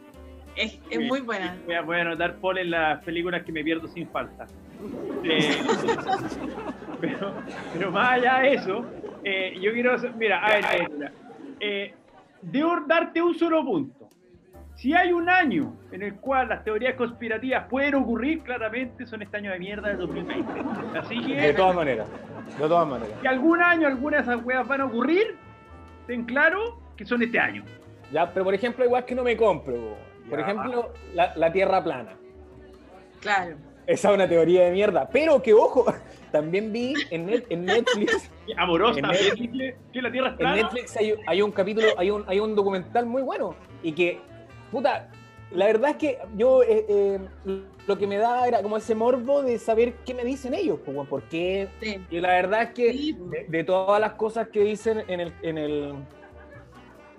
Es, 0.56 0.80
es 0.90 1.00
muy 1.06 1.20
buena. 1.20 1.56
Voy 1.66 1.76
a, 1.76 1.82
voy 1.82 1.98
a 1.98 2.00
anotar 2.00 2.34
Paul 2.38 2.58
en 2.58 2.72
las 2.72 3.00
películas 3.04 3.44
que 3.44 3.52
me 3.52 3.62
pierdo 3.62 3.86
sin 3.86 4.08
falta. 4.08 4.48
Eh, 5.22 5.62
pero, 7.02 7.34
pero 7.74 7.90
más 7.90 8.12
allá 8.12 8.38
de 8.40 8.54
eso, 8.54 8.86
eh, 9.24 9.54
yo 9.60 9.72
quiero. 9.72 9.92
hacer- 9.94 10.14
Mira, 10.14 10.38
a 10.42 10.54
ver, 10.54 10.64
a 10.64 10.70
ver, 10.72 10.90
mira. 10.90 11.12
Eh, 11.60 11.94
debo 12.40 12.80
darte 12.86 13.20
un 13.20 13.34
solo 13.34 13.62
punto. 13.64 14.08
Si 14.74 14.94
hay 14.94 15.12
un 15.12 15.28
año 15.28 15.74
en 15.92 16.02
el 16.02 16.14
cual 16.16 16.48
las 16.48 16.64
teorías 16.64 16.94
conspirativas 16.94 17.66
pueden 17.68 17.94
ocurrir, 17.96 18.40
claramente 18.42 19.06
son 19.06 19.20
este 19.22 19.36
año 19.36 19.52
de 19.52 19.58
mierda 19.58 19.88
del 19.88 19.98
2020. 19.98 20.52
Así 20.98 21.20
De 21.34 21.40
que, 21.48 21.52
todas 21.54 21.76
maneras. 21.76 22.08
De 22.58 22.66
todas 22.68 22.88
maneras. 22.88 23.14
si 23.20 23.26
algún 23.26 23.62
año 23.62 23.86
alguna 23.86 24.16
de 24.16 24.22
esas 24.22 24.42
weas 24.44 24.66
van 24.66 24.80
a 24.80 24.86
ocurrir, 24.86 25.36
ten 26.06 26.24
claro 26.24 26.80
que 26.96 27.04
son 27.04 27.22
este 27.22 27.38
año. 27.38 27.62
Ya, 28.10 28.32
pero 28.32 28.44
por 28.46 28.54
ejemplo, 28.54 28.84
igual 28.84 29.04
que 29.04 29.14
no 29.14 29.22
me 29.22 29.36
compro. 29.36 29.74
po. 29.74 29.96
Por 30.30 30.38
Ya. 30.40 30.44
ejemplo, 30.46 30.92
la, 31.14 31.32
la 31.36 31.52
Tierra 31.52 31.84
plana. 31.84 32.12
Claro. 33.20 33.56
Esa 33.86 34.08
es 34.10 34.14
una 34.14 34.28
teoría 34.28 34.64
de 34.64 34.72
mierda. 34.72 35.08
Pero 35.12 35.40
que 35.42 35.52
ojo, 35.52 35.84
también 36.32 36.72
vi 36.72 36.94
en, 37.10 37.26
Net- 37.26 37.46
en 37.50 37.64
Netflix. 37.64 38.30
Amorosa, 38.56 38.98
En 38.98 39.06
Netflix- 39.06 39.76
que 39.92 40.02
la 40.02 40.10
Tierra 40.10 40.34
En. 40.38 40.54
Netflix 40.54 40.96
hay, 40.96 41.14
hay 41.26 41.42
un 41.42 41.52
capítulo, 41.52 41.86
hay 41.96 42.10
un, 42.10 42.24
hay 42.26 42.40
un 42.40 42.54
documental 42.56 43.06
muy 43.06 43.22
bueno. 43.22 43.54
Y 43.82 43.92
que, 43.92 44.18
puta, 44.70 45.08
la 45.52 45.66
verdad 45.66 45.90
es 45.90 45.96
que 45.96 46.18
yo 46.36 46.62
eh, 46.62 46.86
eh, 46.88 47.18
lo 47.86 47.98
que 47.98 48.06
me 48.06 48.16
da 48.16 48.48
era 48.48 48.62
como 48.62 48.76
ese 48.78 48.94
morbo 48.94 49.42
de 49.42 49.58
saber 49.58 49.92
qué 50.06 50.14
me 50.14 50.24
dicen 50.24 50.54
ellos, 50.54 50.78
pues, 50.84 50.96
weón, 50.96 51.06
por 51.06 51.22
qué. 51.24 51.68
Sí. 51.80 51.98
Y 52.10 52.20
la 52.20 52.28
verdad 52.30 52.62
es 52.62 52.70
que 52.70 52.92
Sí, 52.92 53.16
de, 53.30 53.44
de 53.48 53.64
todas 53.64 54.00
las 54.00 54.12
cosas 54.14 54.48
que 54.48 54.60
dicen 54.60 55.02
en 55.08 55.20
el, 55.20 55.32
en 55.42 55.58
el. 55.58 55.94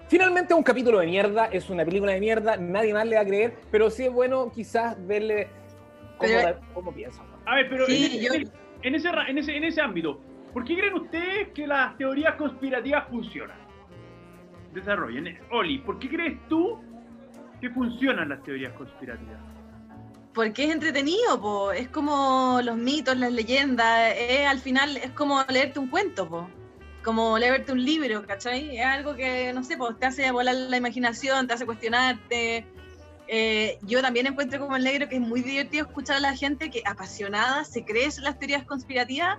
Finalmente 0.08 0.54
es 0.54 0.58
un 0.58 0.64
capítulo 0.64 1.00
de 1.00 1.08
mierda, 1.08 1.46
es 1.46 1.70
una 1.70 1.86
película 1.86 2.12
de 2.12 2.20
mierda, 2.20 2.58
nadie 2.58 2.94
más 2.94 3.06
le 3.08 3.16
va 3.16 3.22
a 3.22 3.26
creer, 3.26 3.56
pero 3.72 3.90
sí 3.90 4.04
es 4.06 4.12
bueno 4.12 4.52
quizás 4.54 4.96
verle 5.08 5.48
cómo, 6.18 6.32
Pero- 6.32 6.60
cómo 6.74 6.92
piensan. 6.94 7.26
A 7.46 7.56
ver, 7.56 7.68
pero 7.70 7.86
Sí, 7.88 8.18
en, 8.18 8.22
yo- 8.22 8.34
en- 8.34 8.52
en 8.84 8.96
ese, 8.96 9.10
en, 9.10 9.38
ese, 9.38 9.56
en 9.56 9.64
ese 9.64 9.82
ámbito, 9.82 10.22
¿por 10.54 10.66
qué 10.66 10.76
creen 10.76 10.94
ustedes 10.94 11.50
que 11.50 11.66
las 11.66 11.98
teorías 11.98 12.36
conspirativas 12.36 13.08
funcionan? 13.10 13.58
Desarrollen. 14.74 15.40
Oli, 15.52 15.80
¿por 15.80 16.00
qué 16.00 16.10
crees 16.10 16.48
tú 16.50 16.80
que 17.62 17.70
funcionan 17.70 18.30
las 18.30 18.44
teorías 18.44 18.74
conspirativas? 18.74 19.40
Porque 20.34 20.66
es 20.66 20.72
entretenido, 20.72 21.40
po. 21.40 21.72
es 21.72 21.88
como 21.90 22.60
los 22.64 22.76
mitos, 22.76 23.16
las 23.18 23.32
leyendas, 23.32 24.16
al 24.48 24.60
final 24.60 24.98
es 24.98 25.12
como 25.12 25.44
leerte 25.48 25.80
un 25.80 25.88
cuento, 25.88 26.28
po. 26.28 26.50
como 27.04 27.38
leerte 27.38 27.72
un 27.72 27.86
libro, 27.86 28.26
¿cachai? 28.26 28.78
Es 28.78 28.86
algo 28.86 29.16
que, 29.16 29.54
no 29.54 29.64
sé, 29.64 29.78
pues 29.78 29.98
te 30.00 30.08
hace 30.08 30.32
volar 30.32 30.56
la 30.56 30.78
imaginación, 30.78 31.48
te 31.48 31.54
hace 31.54 31.66
cuestionarte. 31.66 32.66
Eh, 33.28 33.78
yo 33.84 34.02
también 34.02 34.28
encuentro 34.28 34.60
como 34.60 34.76
el 34.76 34.84
negro 34.84 35.08
que 35.08 35.16
es 35.16 35.22
muy 35.22 35.42
divertido 35.42 35.86
escuchar 35.86 36.18
a 36.18 36.20
la 36.20 36.36
gente 36.36 36.70
que 36.70 36.82
apasionada 36.86 37.64
se 37.64 37.86
cree 37.86 38.10
las 38.22 38.38
teorías 38.38 38.66
conspirativas. 38.66 39.38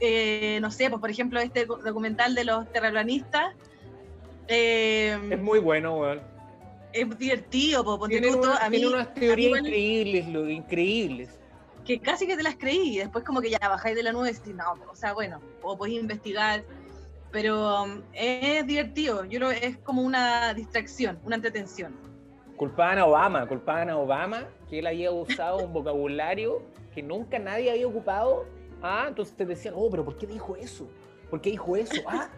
Eh, 0.00 0.58
no 0.60 0.70
sé, 0.70 0.88
pues 0.90 1.00
por 1.00 1.10
ejemplo 1.10 1.40
este 1.40 1.66
documental 1.66 2.34
de 2.34 2.44
los 2.44 2.70
terraplanistas. 2.72 3.54
eh, 4.48 5.18
Es 5.30 5.40
muy 5.40 5.58
bueno, 5.58 5.96
weón. 5.98 6.20
es 6.92 7.18
divertido, 7.18 7.84
po, 7.84 7.98
ponte 7.98 8.18
Tiene, 8.20 8.32
tú, 8.32 8.42
una- 8.42 8.56
a 8.56 8.70
mí, 8.70 8.84
unas 8.84 9.12
teorías 9.14 9.58
increíbles, 9.60 10.28
lo, 10.28 10.48
increíbles. 10.48 11.30
que 11.84 12.00
casi 12.00 12.26
que 12.26 12.36
te 12.36 12.42
las 12.42 12.56
creí 12.56 12.94
y 12.96 12.98
después 12.98 13.24
como 13.24 13.40
que 13.40 13.50
ya 13.50 13.58
bajáis 13.60 13.94
de 13.96 14.02
la 14.02 14.12
nube 14.12 14.30
y 14.30 14.32
decís, 14.32 14.54
no, 14.54 14.64
o 14.90 14.96
sea, 14.96 15.12
bueno, 15.12 15.40
o 15.62 15.76
podéis 15.76 16.00
investigar, 16.00 16.64
pero 17.30 17.82
um, 17.84 18.02
es 18.12 18.66
divertido, 18.66 19.24
yo 19.24 19.38
que 19.50 19.66
es 19.66 19.76
como 19.78 20.02
una 20.02 20.52
distracción, 20.54 21.18
una 21.24 21.36
entretención. 21.36 22.05
Culpaban 22.56 22.98
a 22.98 23.06
Obama, 23.06 23.46
culpaban 23.46 23.90
a 23.90 23.98
Obama 23.98 24.44
que 24.68 24.78
él 24.78 24.86
había 24.86 25.10
usado 25.10 25.58
un 25.64 25.72
vocabulario 25.72 26.62
que 26.94 27.02
nunca 27.02 27.38
nadie 27.38 27.70
había 27.70 27.86
ocupado. 27.86 28.46
Ah, 28.82 29.06
entonces 29.08 29.36
te 29.36 29.44
decían, 29.44 29.74
oh, 29.76 29.88
pero 29.90 30.04
¿por 30.04 30.16
qué 30.16 30.26
dijo 30.26 30.56
eso? 30.56 30.88
¿Por 31.30 31.40
qué 31.40 31.50
dijo 31.50 31.76
eso? 31.76 32.00
Ah, 32.06 32.28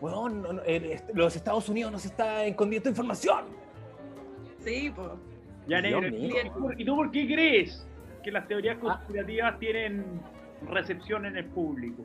weón, 0.00 0.42
no, 0.42 0.52
no, 0.54 0.62
el- 0.62 1.00
los 1.14 1.36
Estados 1.36 1.68
Unidos 1.68 1.92
nos 1.92 2.04
está 2.04 2.44
escondiendo 2.44 2.88
información. 2.88 3.44
Sí, 4.58 4.92
pues. 4.94 5.08
Ya, 5.68 5.80
negro, 5.80 6.08
¿y 6.08 6.28
tú- 6.50 6.72
¿y 6.76 6.84
tú 6.84 6.96
por 6.96 7.10
qué 7.10 7.26
crees 7.26 7.86
que 8.24 8.32
las 8.32 8.48
teorías 8.48 8.76
Ah. 8.78 8.80
conspirativas 8.80 9.58
tienen 9.60 10.04
recepción 10.66 11.26
en 11.26 11.36
el 11.36 11.44
público? 11.46 12.02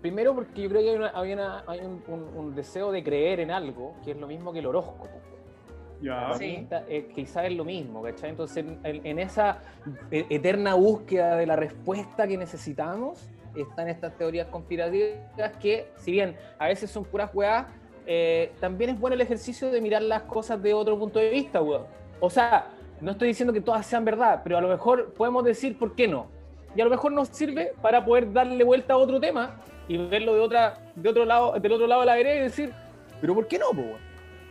Primero 0.00 0.34
porque 0.34 0.62
yo 0.62 0.68
creo 0.68 0.82
que 0.82 0.90
hay, 0.90 0.96
una- 0.96 1.12
hay 1.14 1.32
una- 1.32 1.64
hay 1.68 1.80
un, 1.80 2.02
un- 2.08 2.36
un 2.36 2.54
deseo 2.54 2.90
de 2.90 3.02
creer 3.04 3.40
en 3.40 3.50
algo 3.50 3.94
que 4.04 4.10
es 4.12 4.16
lo 4.16 4.26
mismo 4.26 4.52
que 4.52 4.58
el 4.58 4.66
horóscopo. 4.66 5.08
Ya. 6.00 6.34
Sí. 6.34 6.66
eh, 6.88 7.08
quizás 7.14 7.46
es 7.46 7.52
lo 7.52 7.64
mismo, 7.64 8.02
¿cachai? 8.02 8.30
Entonces, 8.30 8.64
en, 8.82 9.18
esa 9.18 9.58
e- 10.10 10.26
eterna 10.28 10.74
búsqueda 10.74 11.36
de 11.36 11.46
la 11.46 11.56
respuesta 11.56 12.26
que 12.26 12.36
necesitamos, 12.36 13.28
están 13.54 13.88
estas 13.88 14.16
teorías 14.16 14.48
conspirativas 14.48 15.56
que, 15.60 15.88
si 15.96 16.12
bien 16.12 16.36
a 16.58 16.68
veces 16.68 16.90
son 16.90 17.04
puras 17.04 17.30
weas, 17.32 17.66
eh, 18.06 18.52
también 18.60 18.90
es 18.90 19.00
bueno 19.00 19.14
el 19.14 19.20
ejercicio 19.20 19.70
de 19.70 19.80
mirar 19.80 20.02
las 20.02 20.22
cosas 20.22 20.62
de 20.62 20.74
otro 20.74 20.98
punto 20.98 21.18
de 21.18 21.30
vista, 21.30 21.60
weón. 21.60 21.86
O 22.20 22.30
sea, 22.30 22.68
no 23.00 23.12
estoy 23.12 23.28
diciendo 23.28 23.52
que 23.52 23.60
todas 23.60 23.84
sean 23.84 24.04
verdad, 24.04 24.42
pero 24.44 24.56
a 24.58 24.60
lo 24.60 24.68
mejor 24.68 25.12
podemos 25.12 25.44
decir 25.44 25.78
por 25.78 25.94
qué 25.94 26.06
no. 26.06 26.26
Y 26.74 26.80
a 26.80 26.84
lo 26.84 26.90
mejor 26.90 27.12
nos 27.12 27.28
sirve 27.28 27.72
para 27.82 28.04
poder 28.04 28.32
darle 28.32 28.62
vuelta 28.62 28.94
a 28.94 28.96
otro 28.98 29.18
tema 29.18 29.56
y 29.88 29.96
verlo 29.96 30.34
de 30.34 30.40
otra, 30.40 30.74
de 30.94 31.08
otro 31.08 31.24
lado, 31.24 31.58
del 31.58 31.72
otro 31.72 31.86
lado 31.86 32.02
de 32.02 32.06
la 32.06 32.14
vereda 32.14 32.36
y 32.36 32.40
decir, 32.40 32.72
pero 33.20 33.34
¿por 33.34 33.48
qué 33.48 33.58
no, 33.58 33.70
po, 33.70 33.80
weón? 33.80 34.05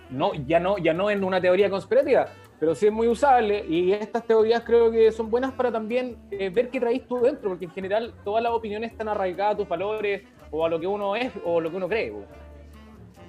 No, 0.09 0.33
ya 0.33 0.59
no, 0.59 0.77
ya 0.77 0.93
no 0.93 1.09
en 1.09 1.23
una 1.23 1.41
teoría 1.41 1.69
conspirativa, 1.69 2.27
pero 2.59 2.75
sí 2.75 2.87
es 2.87 2.91
muy 2.93 3.07
usable 3.07 3.65
y 3.67 3.91
estas 3.91 4.23
teorías 4.25 4.61
creo 4.63 4.91
que 4.91 5.11
son 5.11 5.29
buenas 5.29 5.51
para 5.53 5.71
también 5.71 6.17
eh, 6.31 6.49
ver 6.49 6.69
qué 6.69 6.79
traís 6.79 7.07
tú 7.07 7.19
dentro, 7.21 7.49
porque 7.49 7.65
en 7.65 7.71
general 7.71 8.13
todas 8.23 8.41
las 8.43 8.51
opiniones 8.53 8.91
están 8.91 9.09
arraigadas 9.09 9.55
a 9.55 9.57
tus 9.57 9.67
valores 9.67 10.23
o 10.51 10.65
a 10.65 10.69
lo 10.69 10.79
que 10.79 10.87
uno 10.87 11.15
es 11.15 11.31
o 11.43 11.59
lo 11.59 11.69
que 11.69 11.77
uno 11.77 11.87
cree. 11.89 12.13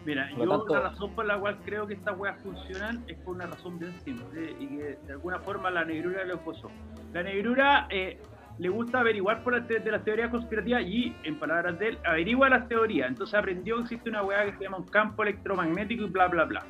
Mira, 0.04 0.28
Por 0.36 0.46
yo 0.46 0.50
tanto- 0.58 0.74
la 0.74 0.80
razón 0.90 1.14
por 1.16 1.24
la 1.26 1.38
cual 1.40 1.58
creo 1.64 1.86
que 1.86 1.94
estas 1.94 2.16
weas 2.16 2.40
funcionan 2.40 3.04
es 3.08 3.16
por 3.18 3.34
una 3.34 3.46
razón 3.46 3.78
bien 3.78 3.92
simple 4.04 4.54
y 4.60 4.66
que 4.68 4.98
de 5.04 5.12
alguna 5.12 5.40
forma 5.40 5.68
la 5.70 5.84
negrura 5.84 6.24
lo 6.24 6.38
posó. 6.38 6.70
La 7.12 7.24
negrura 7.24 7.88
eh, 7.90 8.18
le 8.58 8.68
gusta 8.68 9.00
averiguar 9.00 9.42
por 9.42 9.52
las 9.54 9.68
de 9.68 9.90
las 9.90 10.02
teorías 10.04 10.30
conspirativas 10.30 10.82
y, 10.82 11.14
en 11.24 11.38
palabras 11.38 11.78
de 11.78 11.88
él, 11.88 11.98
averigua 12.04 12.48
las 12.48 12.66
teorías. 12.68 13.08
Entonces 13.08 13.34
aprendió 13.34 13.76
que 13.76 13.82
existe 13.82 14.08
una 14.08 14.22
wea 14.22 14.44
que 14.46 14.56
se 14.56 14.64
llama 14.64 14.78
un 14.78 14.86
campo 14.86 15.22
electromagnético 15.22 16.04
y 16.04 16.08
bla, 16.08 16.28
bla, 16.28 16.44
bla. 16.44 16.62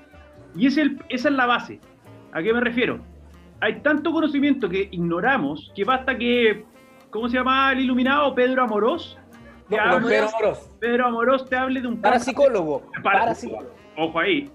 Y 0.54 0.66
es 0.66 0.76
el, 0.78 1.00
esa 1.08 1.28
es 1.28 1.34
la 1.34 1.46
base. 1.46 1.80
¿A 2.32 2.42
qué 2.42 2.52
me 2.52 2.60
refiero? 2.60 2.98
Hay 3.60 3.80
tanto 3.80 4.12
conocimiento 4.12 4.68
que 4.68 4.88
ignoramos 4.90 5.72
que 5.74 5.84
basta 5.84 6.16
que, 6.18 6.64
¿cómo 7.10 7.28
se 7.28 7.36
llama 7.36 7.72
el 7.72 7.80
iluminado? 7.80 8.34
Pedro 8.34 8.62
Amorós. 8.64 9.16
No, 9.68 9.76
hable- 9.78 10.08
Pedro 10.08 10.28
Amorós, 10.28 10.70
Pedro 10.80 11.06
Amorós 11.06 11.48
te 11.48 11.56
hable 11.56 11.80
de 11.80 11.88
un 11.88 12.00
parapsicólogo, 12.00 12.82
Para- 13.02 13.20
parapsicólogo. 13.20 13.74
Ojo 13.96 14.20
ahí. 14.20 14.50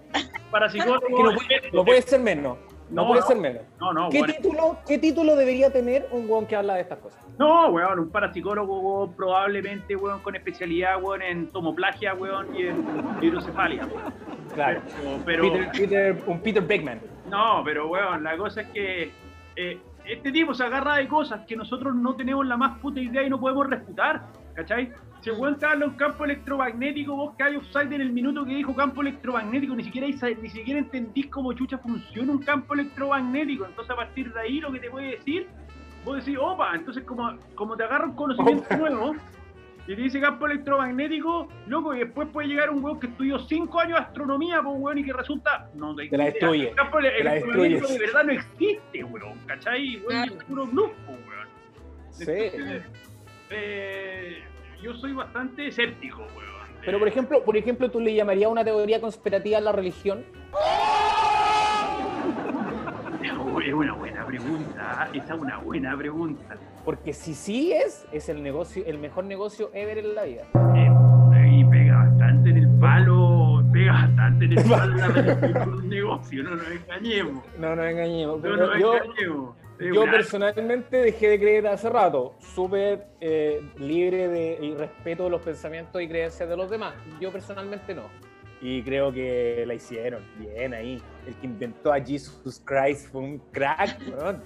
Parapsicólogo. 0.52 1.06
Que 1.08 1.12
no, 1.24 1.34
puede, 1.36 1.72
no 1.74 1.86
puede 1.86 2.02
ser 2.04 2.20
menos, 2.22 2.58
no, 2.92 3.02
No, 3.04 3.08
puede 3.08 3.22
ser 3.24 3.38
menos. 3.38 3.64
No, 3.80 3.94
no, 3.94 4.10
¿Qué, 4.10 4.20
bueno. 4.20 4.34
título, 4.34 4.78
¿Qué 4.88 4.98
título 4.98 5.36
debería 5.36 5.72
tener 5.72 6.08
un 6.12 6.30
weón 6.30 6.46
que 6.46 6.56
habla 6.56 6.76
de 6.76 6.82
estas 6.82 7.00
cosas? 7.00 7.26
No, 7.40 7.68
weón, 7.70 8.00
un 8.00 8.10
parapsicólogo, 8.10 8.80
weón, 8.80 9.14
probablemente, 9.16 9.96
weón, 9.96 10.20
con 10.22 10.36
especialidad, 10.36 11.02
weón, 11.02 11.22
en 11.22 11.48
tomoplagia, 11.48 12.14
weón, 12.14 12.56
y 12.56 12.68
en 12.68 12.86
hidrocefalia. 13.22 13.86
weón. 13.88 14.14
Claro. 14.54 14.82
Pero, 15.26 15.44
pero- 15.44 15.44
Peter, 15.54 15.72
Peter- 15.72 16.24
un 16.28 16.40
Peter 16.42 16.64
Beckman. 16.64 17.00
no, 17.30 17.62
pero, 17.64 17.88
weón, 17.88 18.24
la 18.24 18.38
cosa 18.38 18.62
es 18.62 18.68
que 18.70 19.12
eh, 19.56 19.80
este 20.06 20.32
tipo 20.32 20.54
se 20.54 20.64
agarra 20.64 20.96
de 20.98 21.08
cosas 21.08 21.46
que 21.48 21.56
nosotros 21.56 21.96
no 21.96 22.16
tenemos 22.16 22.46
la 22.46 22.58
más 22.58 22.78
puta 22.80 23.00
idea 23.00 23.24
y 23.24 23.30
no 23.30 23.40
podemos 23.40 23.70
refutar, 23.70 24.24
¿cachai? 24.56 24.92
Si 25.22 25.30
el 25.30 25.36
weón 25.38 25.58
te 25.60 25.68
habla 25.68 25.86
de 25.86 25.92
un 25.92 25.98
campo 25.98 26.26
electromagnético, 26.26 27.16
vos 27.16 27.36
que 27.36 27.44
hay 27.44 27.56
offside 27.56 27.94
en 27.94 28.02
el 28.02 28.12
minuto 28.12 28.44
que 28.44 28.56
dijo 28.56 28.76
campo 28.76 29.02
electromagnético, 29.02 29.76
ni 29.76 29.84
siquiera, 29.84 30.08
ni 30.08 30.50
siquiera 30.50 30.80
entendís 30.80 31.28
cómo 31.28 31.54
chucha 31.54 31.78
funciona 31.78 32.32
un 32.32 32.40
campo 32.40 32.74
electromagnético. 32.74 33.66
Entonces, 33.66 33.92
a 33.92 33.96
partir 33.96 34.34
de 34.34 34.40
ahí, 34.40 34.60
lo 34.60 34.72
que 34.72 34.80
te 34.80 34.90
puede 34.90 35.18
decir, 35.18 35.48
vos 36.04 36.18
decís, 36.18 36.40
opa, 36.42 36.74
entonces, 36.74 37.04
como, 37.04 37.38
como 37.54 37.78
te 37.78 37.84
agarra 37.84 38.06
un 38.06 38.16
conocimiento 38.16 38.76
nuevo 38.76 39.16
y 39.88 39.96
te 39.96 40.02
dice 40.02 40.20
campo 40.20 40.48
electromagnético, 40.48 41.48
loco, 41.68 41.94
y 41.94 42.00
después 42.00 42.28
puede 42.30 42.48
llegar 42.48 42.72
un 42.72 42.84
weón 42.84 43.00
que 43.00 43.06
estudió 43.06 43.38
cinco 43.40 43.80
años 43.80 44.00
de 44.00 44.06
astronomía, 44.06 44.64
pues, 44.64 44.76
weón, 44.80 44.98
y 44.98 45.04
que 45.04 45.14
resulta. 45.14 45.70
No, 45.76 45.96
Te 45.96 46.18
la 46.18 46.26
destruye, 46.26 46.70
El 46.70 46.76
campo 46.76 46.98
te 46.98 47.24
la 47.24 47.36
electromagnético 47.36 47.88
de 47.90 48.00
verdad 48.00 48.24
no 48.24 48.32
existe, 48.32 49.04
weón, 49.04 49.38
¿cachai? 49.46 50.02
Weón, 50.04 50.24
es 50.24 50.44
puro 50.46 50.66
bluff, 50.66 50.92
weón. 51.08 51.48
Sí. 52.10 52.26
Entonces, 52.28 52.84
eh, 53.52 54.44
yo 54.82 54.94
soy 54.96 55.14
bastante 55.14 55.68
escéptico, 55.68 56.20
weón. 56.36 56.52
Pero 56.84 56.98
por 56.98 57.08
ejemplo, 57.08 57.44
por 57.44 57.56
ejemplo, 57.56 57.92
tú 57.92 58.00
le 58.00 58.14
llamarías 58.16 58.52
una 58.52 58.64
teoría 58.64 59.00
conspirativa 59.00 59.60
a 59.60 59.62
la 59.62 59.72
religión. 59.72 60.26
Es 63.64 63.74
una 63.74 63.94
buena 63.94 64.26
pregunta, 64.26 65.10
esa 65.14 65.36
es 65.36 65.40
una 65.40 65.58
buena 65.58 65.96
pregunta. 65.96 66.58
Porque 66.84 67.14
si 67.14 67.36
sí 67.36 67.72
es, 67.72 68.08
es 68.12 68.28
el 68.28 68.42
negocio, 68.42 68.84
el 68.88 68.98
mejor 68.98 69.26
negocio 69.26 69.70
ever 69.74 70.00
en 70.00 70.16
la 70.16 70.24
vida. 70.24 70.44
Eh, 70.76 70.92
y 71.52 71.64
pega 71.66 71.98
bastante 71.98 72.50
en 72.50 72.58
el 72.58 72.70
palo, 72.80 73.64
pega 73.72 73.94
bastante 73.94 74.46
en 74.46 74.58
el 74.58 74.70
palo 74.70 74.96
la 74.96 75.66
negocio, 75.84 76.44
no 76.44 76.56
nos 76.56 76.68
engañemos. 76.72 77.44
No 77.60 77.76
nos 77.76 77.86
engañemos. 77.86 78.42
No 78.42 78.58
nos 78.58 78.80
yo, 78.80 78.96
engañemos. 78.96 79.56
Yo 79.82 80.06
personalmente 80.06 80.98
dejé 80.98 81.30
de 81.30 81.40
creer 81.40 81.68
hace 81.68 81.90
rato, 81.90 82.36
súper 82.40 83.08
eh, 83.20 83.62
libre 83.78 84.28
de, 84.28 84.58
y 84.62 84.76
respeto 84.76 85.30
los 85.30 85.42
pensamientos 85.42 86.02
y 86.02 86.08
creencias 86.08 86.48
de 86.48 86.56
los 86.56 86.70
demás. 86.70 86.94
Yo 87.20 87.32
personalmente 87.32 87.96
no. 87.96 88.04
Y 88.62 88.84
creo 88.84 89.12
que 89.12 89.64
la 89.66 89.74
hicieron 89.74 90.24
bien 90.38 90.74
ahí. 90.74 91.02
El 91.26 91.36
que 91.36 91.48
inventó 91.48 91.92
a 91.92 92.00
Jesus 92.00 92.62
Christ 92.64 93.12
fue 93.12 93.22
un 93.22 93.40
crack, 93.52 94.00
weón. 94.08 94.44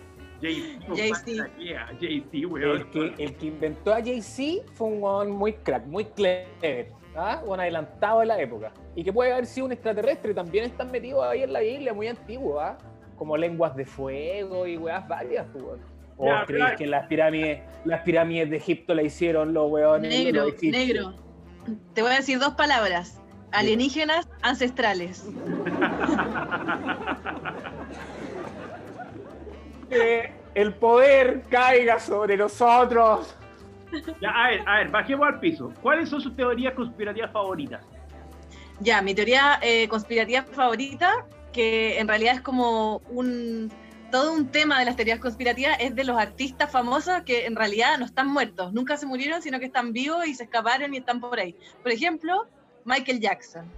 Weón. 2.50 2.70
El 2.72 2.90
que, 2.92 3.24
el 3.24 3.36
que 3.36 3.46
inventó 3.46 3.94
a 3.94 4.02
Jay-Z 4.02 4.72
fue 4.74 4.88
un 4.88 5.04
weón 5.04 5.32
muy 5.32 5.54
crack, 5.54 5.86
muy 5.86 6.06
clever. 6.06 6.92
¿ah? 7.16 7.42
Un 7.46 7.60
adelantado 7.60 8.22
de 8.22 8.26
la 8.28 8.40
época. 8.40 8.72
Y 8.96 9.04
que 9.04 9.12
puede 9.12 9.32
haber 9.32 9.46
sido 9.46 9.66
un 9.66 9.72
extraterrestre. 9.74 10.34
También 10.34 10.66
están 10.66 10.92
metidos 10.92 11.24
ahí 11.24 11.44
en 11.44 11.54
la 11.54 11.60
Biblia, 11.62 11.94
muy 11.94 12.08
antiguo, 12.08 12.60
¿ah? 12.60 12.78
Como 13.18 13.38
lenguas 13.38 13.76
de 13.76 13.86
fuego 13.86 14.68
y 14.68 14.78
weas 14.78 15.08
varias, 15.08 15.46
pues, 15.52 15.64
weón. 15.64 15.80
¿O 16.18 16.28
Ya, 16.28 16.46
creéis 16.46 16.64
claro. 16.66 16.78
que 16.78 16.88
las 16.88 17.08
pirámides, 17.08 17.62
las 17.84 18.02
pirámides 18.04 18.50
de 18.50 18.58
Egipto 18.58 18.94
la 18.94 19.04
hicieron 19.04 19.54
los 19.54 19.70
weones? 19.70 20.10
Negro, 20.10 20.46
los 20.46 20.62
negro. 20.64 21.14
Te 21.94 22.02
voy 22.02 22.12
a 22.12 22.16
decir 22.16 22.40
dos 22.40 22.54
palabras. 22.56 23.22
Alienígenas 23.52 24.28
ancestrales. 24.42 25.26
Que 29.90 30.32
el 30.56 30.74
poder 30.76 31.44
caiga 31.50 32.00
sobre 32.00 32.38
nosotros. 32.38 33.36
Ya, 34.22 34.30
a 34.32 34.50
ver, 34.50 34.62
a 34.68 34.78
ver, 34.80 34.90
bajemos 34.90 35.28
al 35.28 35.40
piso. 35.40 35.72
¿Cuáles 35.82 36.10
son 36.10 36.20
sus 36.22 36.36
teorías 36.36 36.74
conspirativas 36.74 37.32
favoritas? 37.32 37.82
Ya, 38.82 39.02
mi 39.02 39.14
teoría 39.16 39.60
eh, 39.62 39.88
conspirativa 39.88 40.44
favorita, 40.44 41.26
que 41.56 42.00
en 42.00 42.08
realidad 42.10 42.36
es 42.36 42.42
como 42.42 42.98
un 43.10 43.72
todo 44.12 44.34
un 44.34 44.50
tema 44.50 44.78
de 44.80 44.86
las 44.86 44.98
teorías 44.98 45.20
conspirativas, 45.20 45.78
es 45.80 45.96
de 45.96 46.04
los 46.04 46.18
artistas 46.18 46.70
famosos 46.70 47.22
que 47.24 47.46
en 47.46 47.56
realidad 47.56 47.98
no 47.98 48.06
están 48.06 48.28
muertos, 48.28 48.74
nunca 48.74 48.98
se 48.98 49.06
murieron, 49.06 49.42
sino 49.42 49.58
que 49.60 49.66
están 49.66 49.94
vivos 49.94 50.28
y 50.28 50.36
se 50.36 50.44
escaparon 50.44 50.94
y 50.94 50.98
están 50.98 51.22
por 51.22 51.40
ahí. 51.40 51.56
Por 51.82 51.94
ejemplo, 51.94 52.46
Michael 52.84 53.22
Jackson, 53.22 53.72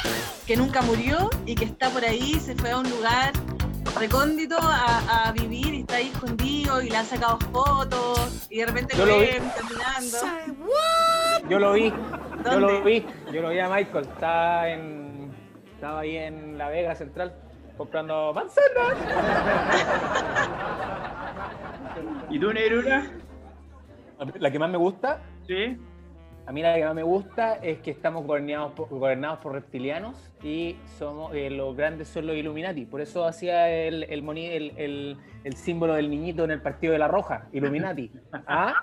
que 0.47 0.57
nunca 0.57 0.81
murió 0.81 1.29
y 1.45 1.53
que 1.53 1.65
está 1.65 1.89
por 1.91 2.03
ahí, 2.03 2.33
se 2.33 2.55
fue 2.55 2.71
a 2.71 2.79
un 2.79 2.89
lugar 2.89 3.31
recóndito 3.99 4.57
a, 4.59 5.27
a 5.27 5.31
vivir 5.31 5.73
y 5.73 5.79
está 5.81 5.97
ahí 5.97 6.07
escondido 6.07 6.81
y 6.81 6.89
le 6.89 6.97
han 6.97 7.05
sacado 7.05 7.39
fotos 7.51 8.47
y 8.49 8.57
de 8.57 8.65
repente 8.65 8.97
Yo 8.97 9.05
lo 9.05 9.19
ven 9.19 9.43
caminando. 9.55 10.17
Yo 11.47 11.59
lo 11.59 11.73
vi, 11.73 11.93
yo 12.43 12.59
lo 12.59 12.83
vi, 12.83 13.05
yo 13.31 13.41
lo 13.41 13.49
vi 13.49 13.59
a 13.59 13.69
Michael. 13.69 14.05
Estaba 14.05 14.69
en, 14.69 15.31
estaba 15.75 15.99
ahí 15.99 16.17
en 16.17 16.57
La 16.57 16.69
Vega 16.69 16.95
Central 16.95 17.46
comprando 17.77 18.33
manzanas. 18.33 18.97
¿Y 22.29 22.39
tú, 22.39 22.51
Negrura? 22.53 23.05
La 24.39 24.51
que 24.51 24.59
más 24.59 24.69
me 24.69 24.77
gusta, 24.77 25.21
¿Sí? 25.45 25.77
a 26.47 26.51
mí 26.51 26.61
la 26.61 26.75
que 26.75 26.83
más 26.85 26.95
me 26.95 27.03
gusta 27.03 27.55
es 27.55 27.79
que 27.79 27.91
estamos 27.91 28.25
gobernados 28.25 28.71
por, 28.71 28.89
gobernados 28.89 29.39
por 29.39 29.51
reptilianos 29.53 30.31
y 30.43 30.77
somos 30.97 31.33
eh, 31.35 31.49
los 31.49 31.75
grandes 31.75 32.07
son 32.07 32.25
los 32.25 32.35
Illuminati. 32.35 32.85
Por 32.85 33.01
eso 33.01 33.25
hacía 33.25 33.69
el, 33.69 34.03
el, 34.03 34.23
moni- 34.23 34.47
el, 34.49 35.17
el- 35.43 35.55
símbolo 35.55 35.93
del 35.93 36.09
niñito 36.09 36.43
en 36.45 36.51
el 36.51 36.61
partido 36.61 36.93
de 36.93 36.99
la 36.99 37.07
Roja, 37.07 37.47
Illuminati. 37.53 38.11
¿Ah? 38.47 38.73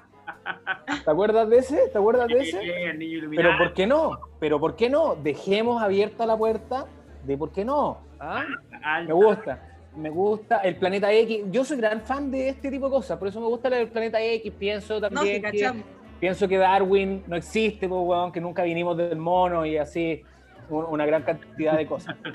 ¿Te 1.05 1.11
acuerdas 1.11 1.49
de 1.51 1.59
ese? 1.59 1.89
¿Te 1.93 1.99
acuerdas 1.99 2.29
de 2.29 2.39
ese? 2.41 2.61
El 2.91 2.99
niño 2.99 3.29
Pero. 3.35 3.51
¿por 3.59 3.73
qué 3.75 3.87
no? 3.87 4.19
Pero 4.41 4.61
¿por 4.61 4.77
qué 4.77 4.89
no? 4.89 5.17
Dejemos 5.17 5.83
abierta 5.83 6.25
la 6.27 6.37
puerta 6.37 6.87
de 7.25 7.37
por 7.37 7.51
qué 7.53 7.65
no. 7.65 7.99
¿Ah? 8.21 8.45
Alta. 8.85 9.09
Me 9.09 9.14
gusta. 9.14 9.59
Me 9.97 10.11
gusta 10.11 10.59
el 10.59 10.76
planeta 10.76 11.12
X. 11.12 11.43
Yo 11.50 11.64
soy 11.64 11.76
gran 11.79 12.00
fan 12.00 12.30
de 12.30 12.49
este 12.50 12.71
tipo 12.71 12.87
de 12.87 12.91
cosas, 12.93 13.17
por 13.19 13.28
eso 13.28 13.41
me 13.41 13.47
gusta 13.47 13.69
el 13.69 13.89
planeta 13.89 14.21
X. 14.21 14.52
Pienso 14.58 14.95
No, 15.00 15.08
también 15.08 15.43
que, 15.43 15.73
pienso 16.21 16.49
que 16.49 16.58
Darwin 16.58 17.23
no 17.26 17.37
existe, 17.37 17.89
pues, 17.89 18.00
weón, 18.04 18.32
que 18.32 18.41
nunca 18.41 18.63
vinimos 18.65 18.97
del 18.97 19.17
mono 19.17 19.65
y 19.65 19.76
así 19.76 20.23
un- 20.69 20.85
una 20.87 21.06
gran 21.06 21.23
cantidad 21.23 21.76
de 21.76 21.87
cosas. 21.87 22.17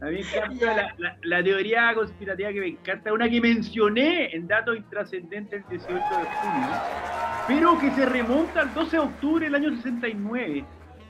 A 0.00 0.04
mí 0.06 0.12
me 0.12 0.20
encanta 0.20 0.74
la, 0.76 0.94
la- 0.96 1.16
la 1.22 1.42
teoría 1.42 1.92
conspirativa 1.92 2.50
que 2.52 2.60
me 2.60 2.68
encanta, 2.68 3.12
una 3.12 3.28
que 3.28 3.40
mencioné 3.40 4.32
en 4.34 4.46
Datos 4.46 4.76
Intrascendentes 4.76 5.64
el 5.64 5.68
18 5.78 5.92
de 5.98 5.98
junio, 5.98 6.68
pero 7.48 7.78
que 7.80 7.90
se 7.90 8.06
remonta 8.06 8.60
al 8.60 8.72
12 8.74 8.90
de 8.96 9.02
octubre 9.02 9.44
del 9.46 9.54
año 9.56 9.70
69, 9.74 10.64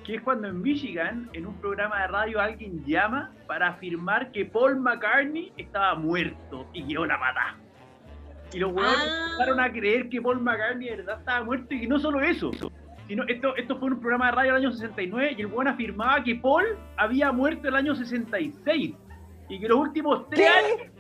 que 0.09 0.15
es 0.15 0.23
cuando 0.23 0.49
en 0.49 0.63
Michigan, 0.63 1.29
en 1.35 1.45
un 1.47 1.55
programa 1.61 2.01
de 2.01 2.07
radio, 2.07 2.41
alguien 2.41 2.83
llama 2.87 3.31
para 3.47 3.69
afirmar 3.69 4.33
que 4.33 4.47
Paul 4.47 4.81
McCartney 4.81 5.53
estaba 5.59 5.95
muerto 5.97 6.67
y 6.73 6.83
quedó 6.89 7.05
la 7.05 7.21
patada. 7.21 7.57
Y 8.55 8.59
los 8.59 8.73
huevones 8.73 8.97
Ah. 9.07 9.27
empezaron 9.33 9.61
a 9.61 9.71
creer 9.71 10.09
que 10.09 10.23
Paul 10.23 10.41
McCartney 10.41 10.89
de 10.89 10.97
verdad 10.97 11.19
estaba 11.19 11.45
muerto 11.45 11.75
y 11.75 11.81
que 11.83 11.87
no 11.87 11.99
solo 11.99 12.23
eso, 12.23 12.51
sino 13.07 13.25
esto, 13.29 13.55
esto 13.57 13.79
fue 13.79 13.91
un 13.91 14.01
programa 14.01 14.31
de 14.31 14.33
radio 14.33 14.55
del 14.55 14.63
año 14.65 14.73
69 14.73 15.35
y 15.37 15.41
el 15.43 15.47
buen 15.49 15.69
afirmaba 15.69 16.25
que 16.25 16.37
Paul 16.37 16.65
había 16.97 17.31
muerto 17.31 17.69
el 17.69 17.77
año 17.77 17.95
66 17.95 18.95
y 19.51 19.61
que 19.61 19.69
los 19.69 19.79
últimos 19.79 20.27
tres 20.31 20.49
años 20.49 20.93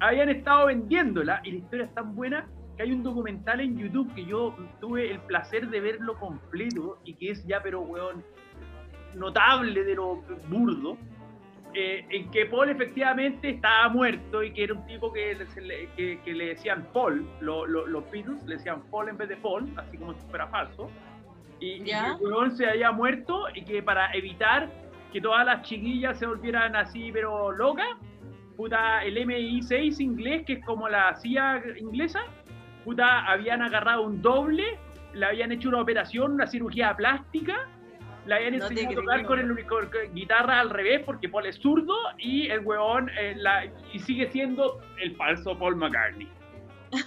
habían 0.00 0.28
estado 0.28 0.66
vendiéndola 0.66 1.40
y 1.44 1.52
la 1.52 1.56
historia 1.56 1.84
es 1.86 1.94
tan 1.94 2.14
buena 2.14 2.46
que 2.76 2.82
hay 2.82 2.92
un 2.92 3.02
documental 3.02 3.60
en 3.60 3.78
YouTube 3.78 4.12
que 4.14 4.26
yo 4.26 4.54
tuve 4.82 5.10
el 5.12 5.20
placer 5.20 5.68
de 5.70 5.80
verlo 5.80 6.14
completo 6.18 6.98
y 7.04 7.14
que 7.14 7.30
es 7.30 7.42
ya 7.46 7.62
pero 7.62 7.80
weón 7.80 8.22
notable 9.14 9.84
de 9.84 9.94
lo 9.94 10.16
burdo 10.48 10.96
eh, 11.74 12.04
en 12.10 12.30
que 12.30 12.46
Paul 12.46 12.68
efectivamente 12.70 13.50
estaba 13.50 13.88
muerto 13.90 14.42
y 14.42 14.52
que 14.52 14.64
era 14.64 14.74
un 14.74 14.84
tipo 14.86 15.12
que, 15.12 15.36
que, 15.96 16.18
que 16.24 16.32
le 16.32 16.46
decían 16.48 16.88
Paul, 16.92 17.24
lo- 17.40 17.64
lo- 17.66 17.86
los 17.86 18.10
Beatles 18.10 18.42
le 18.44 18.56
decían 18.56 18.82
Paul 18.90 19.08
en 19.08 19.16
vez 19.16 19.28
de 19.28 19.36
Paul, 19.36 19.72
así 19.76 19.96
como 19.96 20.12
si 20.14 20.20
fuera 20.30 20.48
falso, 20.48 20.90
y, 21.60 21.74
y 21.74 21.84
Ya. 21.84 22.16
que 22.18 22.24
weón 22.24 22.56
se 22.56 22.66
había 22.68 22.90
muerto 22.90 23.44
y 23.54 23.62
que 23.64 23.82
para 23.82 24.10
evitar 24.14 24.68
que 25.12 25.20
todas 25.20 25.46
las 25.46 25.62
chiquillas 25.62 26.18
se 26.18 26.26
volvieran 26.26 26.74
así 26.74 27.10
pero 27.12 27.52
locas, 27.52 27.86
puta, 28.56 29.04
el 29.04 29.16
MI6 29.18 30.00
inglés, 30.00 30.42
que 30.46 30.54
es 30.54 30.64
como 30.64 30.88
la 30.88 31.14
CIA 31.16 31.62
inglesa, 31.78 32.20
puta, 32.84 33.26
habían 33.30 33.62
agarrado 33.62 34.02
un 34.02 34.20
doble, 34.20 34.76
le 35.14 35.24
habían 35.26 35.52
hecho 35.52 35.68
una 35.68 35.80
operación, 35.80 36.32
una 36.32 36.46
cirugía 36.46 36.96
plástica, 36.96 37.68
le 38.26 38.34
habían 38.34 38.58
No 38.58 38.66
enseñado 38.66 38.90
a 38.90 38.94
tocar 39.02 39.26
con, 39.26 39.38
el, 39.40 39.66
con- 39.66 39.88
guitarra 40.14 40.60
al 40.60 40.70
revés 40.70 41.02
porque 41.04 41.28
Paul 41.28 41.46
es 41.46 41.56
zurdo 41.56 41.94
y 42.18 42.48
el 42.48 42.60
huevón 42.60 43.10
eh, 43.18 43.34
la- 43.36 43.64
y 43.92 43.98
sigue 44.00 44.30
siendo 44.30 44.80
el 45.00 45.16
falso 45.16 45.58
Paul 45.58 45.76
McCartney. 45.76 46.28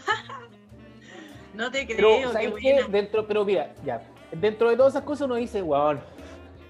No 1.53 1.69
te 1.69 1.85
Pero, 1.85 1.97
creo, 1.97 2.27
qué 2.29 2.33
¿sabes 2.33 2.53
qué? 2.59 2.73
buena. 2.73 2.87
Dentro, 2.87 3.27
pero 3.27 3.45
mira, 3.45 3.73
ya. 3.85 4.01
Dentro 4.31 4.69
de 4.71 4.75
todas 4.75 4.93
esas 4.93 5.03
cosas 5.05 5.25
uno 5.27 5.35
dice, 5.35 5.61
weón, 5.61 5.99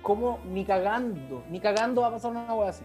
¿cómo 0.02 0.42
ni 0.46 0.66
cagando, 0.66 1.42
ni 1.50 1.62
cagando 1.62 2.02
va 2.02 2.08
a 2.08 2.12
pasar 2.12 2.32
una 2.32 2.54
weá 2.54 2.70
así? 2.72 2.84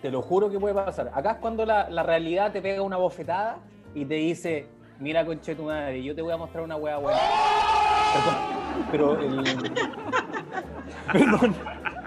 Te 0.00 0.10
lo 0.10 0.20
juro 0.20 0.50
que 0.50 0.58
puede 0.58 0.74
pasar. 0.74 1.12
Acá 1.14 1.32
es 1.32 1.36
cuando 1.38 1.64
la, 1.64 1.88
la 1.88 2.02
realidad 2.02 2.50
te 2.50 2.60
pega 2.60 2.82
una 2.82 2.96
bofetada 2.96 3.58
y 3.94 4.04
te 4.04 4.14
dice, 4.14 4.66
mira, 4.98 5.24
conche 5.24 5.54
tu 5.54 5.62
madre, 5.62 6.02
yo 6.02 6.12
te 6.12 6.22
voy 6.22 6.32
a 6.32 6.36
mostrar 6.36 6.64
una 6.64 6.74
weá 6.74 6.96
buena. 6.96 7.20
Perdón, 8.12 8.34
pero 8.90 9.20
el... 9.20 9.72
Perdón, 11.12 11.54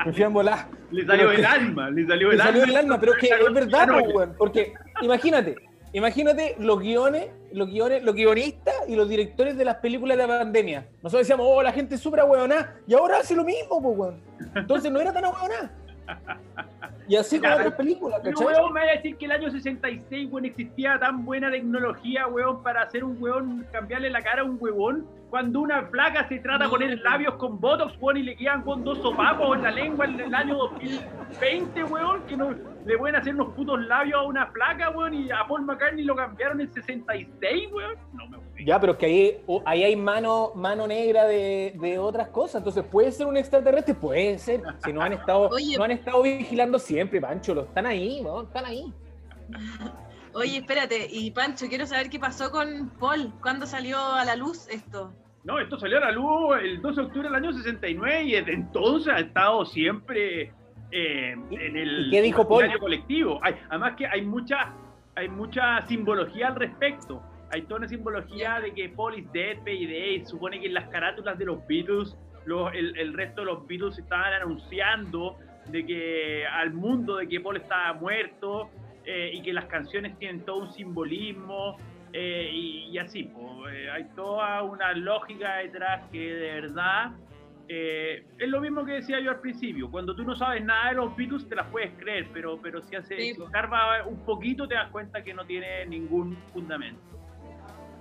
me 0.05 0.13
fui 0.13 0.23
a 0.23 0.29
volar. 0.29 0.67
Le 0.91 1.05
salió 1.05 1.31
el 1.31 1.37
que- 1.37 1.45
alma, 1.45 1.89
le 1.89 2.05
salió 2.07 2.31
el 2.31 2.37
salió 2.37 2.61
alma. 2.63 2.71
el 2.73 2.77
alma, 2.79 2.99
pero 2.99 3.13
es 3.13 3.17
que 3.19 3.27
es 3.27 3.53
verdad, 3.53 3.87
No, 3.87 3.97
weón, 3.99 4.33
porque 4.37 4.73
imagínate, 5.01 5.55
imagínate 5.93 6.55
los 6.59 6.79
guiones, 6.79 7.29
los 7.51 7.69
guiones, 7.69 8.03
los 8.03 8.15
guionistas 8.15 8.73
y 8.87 8.95
los 8.95 9.07
directores 9.09 9.57
de 9.57 9.65
las 9.65 9.75
películas 9.77 10.17
de 10.17 10.27
la 10.27 10.39
pandemia. 10.39 10.87
Nosotros 11.01 11.21
decíamos, 11.27 11.47
oh, 11.49 11.61
la 11.63 11.71
gente 11.71 11.95
es 11.95 12.01
súper 12.01 12.19
ahueonada, 12.21 12.75
y 12.87 12.93
ahora 12.93 13.17
hace 13.19 13.35
lo 13.35 13.43
mismo, 13.43 13.81
po, 13.81 13.89
weón. 13.89 14.21
Entonces 14.55 14.91
no 14.91 14.99
era 14.99 15.11
tan 15.13 15.25
ahueonada. 15.25 15.71
Y 17.07 17.15
así 17.15 17.39
con 17.39 17.51
otras 17.51 17.73
películas, 17.73 18.21
¿cachai? 18.23 18.45
weón, 18.45 18.73
me 18.73 18.79
vaya 18.81 18.93
a 18.93 18.95
decir 18.95 19.15
que 19.17 19.25
el 19.25 19.31
año 19.31 19.49
66, 19.51 20.29
weón, 20.31 20.45
existía 20.45 20.97
tan 20.99 21.25
buena 21.25 21.49
tecnología, 21.51 22.27
weón, 22.27 22.61
para 22.63 22.83
hacer 22.83 23.03
un 23.03 23.17
weón, 23.21 23.65
cambiarle 23.71 24.09
la 24.09 24.21
cara 24.21 24.41
a 24.41 24.45
un 24.45 24.57
huevón, 24.59 25.05
cuando 25.35 25.59
una 25.59 25.85
flaca 25.87 26.25
se 26.29 26.39
trata 26.39 26.63
de 26.63 26.69
poner 26.69 26.97
labios 26.99 27.33
con 27.33 27.59
botox, 27.59 27.97
weón, 27.99 28.15
y 28.15 28.23
le 28.23 28.37
quedan 28.37 28.61
con 28.61 28.85
dos 28.85 28.99
sopapos 28.99 29.57
en 29.57 29.63
la 29.63 29.71
lengua 29.71 30.05
en 30.05 30.17
el 30.17 30.33
año 30.33 30.55
2020, 30.55 31.83
weón, 31.83 32.25
que 32.25 32.37
no 32.37 32.51
le 32.85 32.97
pueden 32.97 33.17
hacer 33.17 33.35
unos 33.35 33.53
putos 33.53 33.81
labios 33.81 34.17
a 34.17 34.23
una 34.23 34.47
flaca, 34.47 34.91
weón, 34.91 35.13
y 35.13 35.29
a 35.31 35.45
Paul 35.45 35.63
McCartney 35.63 36.05
lo 36.05 36.15
cambiaron 36.15 36.61
en 36.61 36.73
66, 36.73 37.69
weón. 37.69 37.95
No 38.13 38.29
me 38.29 38.37
voy. 38.37 38.65
Ya, 38.65 38.79
pero 38.79 38.93
es 38.93 38.97
que 38.97 39.43
ahí 39.65 39.83
hay 39.83 39.97
mano, 39.97 40.53
mano 40.55 40.87
negra 40.87 41.25
de, 41.25 41.75
de 41.81 41.99
otras 41.99 42.29
cosas. 42.29 42.59
Entonces, 42.59 42.85
¿puede 42.85 43.11
ser 43.11 43.27
un 43.27 43.35
extraterrestre? 43.35 43.93
Puede 43.93 44.37
ser. 44.39 44.63
Si 44.85 44.93
no 44.93 45.01
han 45.01 45.11
estado, 45.11 45.49
Oye. 45.51 45.77
no 45.77 45.83
han 45.83 45.91
estado 45.91 46.21
vigilando 46.23 46.79
siempre, 46.79 47.19
Pancho. 47.19 47.53
Lo 47.53 47.63
están 47.63 47.87
ahí, 47.87 48.21
weón, 48.23 48.45
están 48.45 48.63
ahí. 48.63 48.93
Oye, 50.33 50.59
espérate, 50.59 51.09
y 51.11 51.31
Pancho, 51.31 51.67
quiero 51.67 51.85
saber 51.85 52.09
qué 52.09 52.19
pasó 52.19 52.51
con 52.51 52.89
Paul. 53.01 53.33
¿Cuándo 53.41 53.65
salió 53.65 53.99
a 53.99 54.23
la 54.23 54.37
luz 54.37 54.69
esto? 54.69 55.13
No, 55.45 55.59
esto 55.59 55.77
salió 55.79 55.97
a 55.97 56.01
la 56.01 56.11
luz 56.11 56.57
el 56.61 56.81
12 56.81 57.01
de 57.01 57.07
octubre 57.07 57.27
del 57.29 57.35
año 57.35 57.53
69 57.53 58.23
y 58.23 58.31
desde 58.33 58.53
entonces 58.53 59.13
ha 59.13 59.19
estado 59.19 59.63
siempre 59.65 60.51
eh, 60.91 61.35
en 61.51 61.77
el 61.77 62.07
¿Y 62.07 62.11
qué 62.11 62.21
dijo 62.23 62.47
Paul? 62.47 62.65
colectivo. 62.79 63.39
Hay- 63.43 63.55
además 63.69 63.95
que 63.95 64.07
hay 64.07 64.21
mucha, 64.23 64.73
hay 65.15 65.29
mucha 65.29 65.81
simbología 65.83 66.47
al 66.47 66.55
respecto. 66.55 67.21
Hay 67.51 67.61
toda 67.61 67.77
una 67.77 67.87
simbología 67.87 68.59
de 68.59 68.73
que 68.73 68.89
Paul 68.89 69.19
is 69.19 69.31
dead, 69.31 69.57
Payday. 69.63 70.25
Supone 70.25 70.59
que 70.59 70.65
en 70.67 70.73
las 70.73 70.87
carátulas 70.89 71.37
de 71.37 71.45
los 71.45 71.65
Beatles, 71.67 72.17
los- 72.45 72.73
el, 72.73 72.97
el 72.97 73.13
resto 73.13 73.41
de 73.41 73.45
los 73.45 73.67
Beatles 73.67 73.99
estaban 73.99 74.33
anunciando 74.33 75.37
de 75.67 75.85
que 75.85 76.45
al 76.47 76.73
mundo 76.73 77.17
de 77.17 77.27
que 77.27 77.39
Paul 77.39 77.57
estaba 77.57 77.93
muerto 77.93 78.69
eh, 79.05 79.29
y 79.33 79.41
que 79.43 79.53
las 79.53 79.65
canciones 79.65 80.17
tienen 80.17 80.41
todo 80.43 80.57
un 80.57 80.71
simbolismo 80.73 81.77
eh, 82.17 82.49
y, 82.51 82.89
y 82.91 82.97
así. 82.97 83.23
po. 83.23 83.67
Eh, 83.67 83.89
hay 83.91 84.05
toda 84.15 84.63
una 84.63 84.93
lógica 84.93 85.57
detrás 85.57 86.09
que 86.11 86.17
de 86.19 86.61
verdad 86.61 87.11
eh, 87.67 88.25
es 88.37 88.47
lo 88.47 88.61
mismo 88.61 88.85
que 88.85 88.93
decía 88.93 89.19
yo 89.19 89.31
al 89.31 89.41
principio. 89.41 89.91
Cuando 89.91 90.15
tú 90.15 90.23
no 90.23 90.33
sabes 90.35 90.63
nada 90.63 90.89
de 90.89 90.95
los 90.95 91.15
Beatles, 91.17 91.47
te 91.49 91.55
las 91.55 91.67
puedes 91.67 91.91
creer, 91.97 92.27
pero, 92.31 92.57
pero 92.61 92.81
si 92.83 92.95
haces 92.95 93.17
Sí, 93.17 93.33
si 93.33 93.41
un 94.07 94.23
poquito, 94.23 94.67
te 94.67 94.75
das 94.75 94.89
cuenta 94.91 95.23
que 95.23 95.33
no 95.33 95.45
tiene 95.45 95.85
ningún 95.87 96.37
fundamento. 96.53 97.01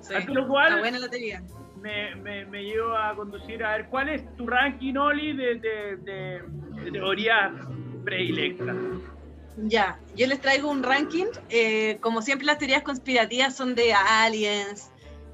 Sí, 0.01 0.15
Ante 0.15 0.33
lo 0.35 0.47
cual- 0.47 0.69
Está 0.69 0.79
buena 0.81 0.99
la 0.99 1.09
teoría. 1.09 1.43
Me, 1.81 2.15
me, 2.17 2.45
me 2.47 2.63
lleva 2.63 3.11
a 3.11 3.15
conducir 3.15 3.65
a 3.65 3.77
ver 3.77 3.89
cuál 3.89 4.11
es 4.11 4.37
tu 4.37 4.47
ranking, 4.47 4.95
Oli, 4.97 5.35
de, 5.37 5.55
de, 5.57 5.97
de, 5.97 6.43
de 6.83 6.91
teorías 6.93 7.53
predilectas. 8.05 8.77
Ya, 9.57 9.99
yo 10.17 10.27
les 10.27 10.41
traigo 10.41 10.71
un 10.71 10.83
ranking. 10.83 11.27
eh, 11.49 11.99
como 12.01 12.23
siempre, 12.23 12.47
las 12.47 12.59
teorías 12.59 12.83
conspirativas 12.83 13.55
son 13.55 13.75
de 13.75 13.95
aliens 13.95 14.91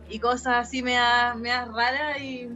y 0.08 0.18
cosas 0.18 0.66
así 0.66 0.82
meas 0.82 1.68
raras. 1.72 2.20
Y 2.20 2.48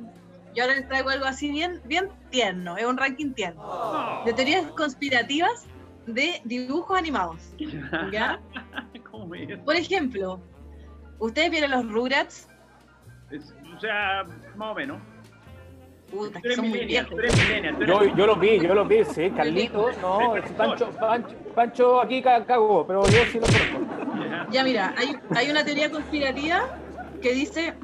yo 0.55 0.64
ahora 0.64 0.77
les 0.77 0.87
traigo 0.88 1.09
algo 1.11 1.24
así 1.24 1.50
bien, 1.50 1.81
bien 1.85 2.09
tierno. 2.31 2.77
Es 2.77 2.85
un 2.85 2.96
ranking 2.98 3.33
tierno. 3.33 4.22
De 4.24 4.33
teorías 4.35 4.70
conspirativas 4.72 5.66
de 6.07 6.40
dibujos 6.44 6.98
animados. 6.98 7.40
¿Ya? 8.12 8.40
¿Cómo 9.11 9.27
me? 9.27 9.57
Por 9.59 9.77
ejemplo, 9.77 10.40
¿ustedes 11.18 11.50
vieron 11.50 11.70
los 11.70 11.90
Rugrats? 11.90 12.48
Es- 13.31 13.55
o 13.74 13.81
sea, 13.81 14.24
más 14.57 14.72
o 14.72 14.74
menos. 14.74 15.00
Puta, 16.11 16.35
Tú 16.35 16.40
que 16.43 16.47
eres 16.49 16.57
son 16.57 16.69
muy 16.69 16.85
viejos. 16.85 17.11
tú 17.11 17.19
eres 17.19 17.37
millennial, 17.37 17.77
tú 17.77 17.83
eres- 17.83 17.97
Yo, 18.09 18.17
yo 18.17 18.27
los 18.27 18.40
vi, 18.40 18.61
yo 18.61 18.75
los 18.75 18.87
vi, 18.88 19.05
sí, 19.05 19.31
Carlitos, 19.31 19.99
no. 19.99 20.35
Pancho, 20.57 20.90
Pancho, 20.90 21.35
Pancho 21.55 22.01
aquí 22.01 22.23
ca- 22.23 22.45
cagó, 22.45 22.87
pero 22.87 23.03
yo 23.09 23.19
sí 23.33 23.40
lo 23.40 23.47
conozco. 23.47 24.25
Ya. 24.25 24.47
Ya 24.51 24.64
mira, 24.64 24.95
hay, 24.97 25.17
hay 25.35 25.51
una 25.51 25.64
teoría 25.64 25.90
conspirativa 25.90 26.79
que 27.21 27.33
dice 27.33 27.75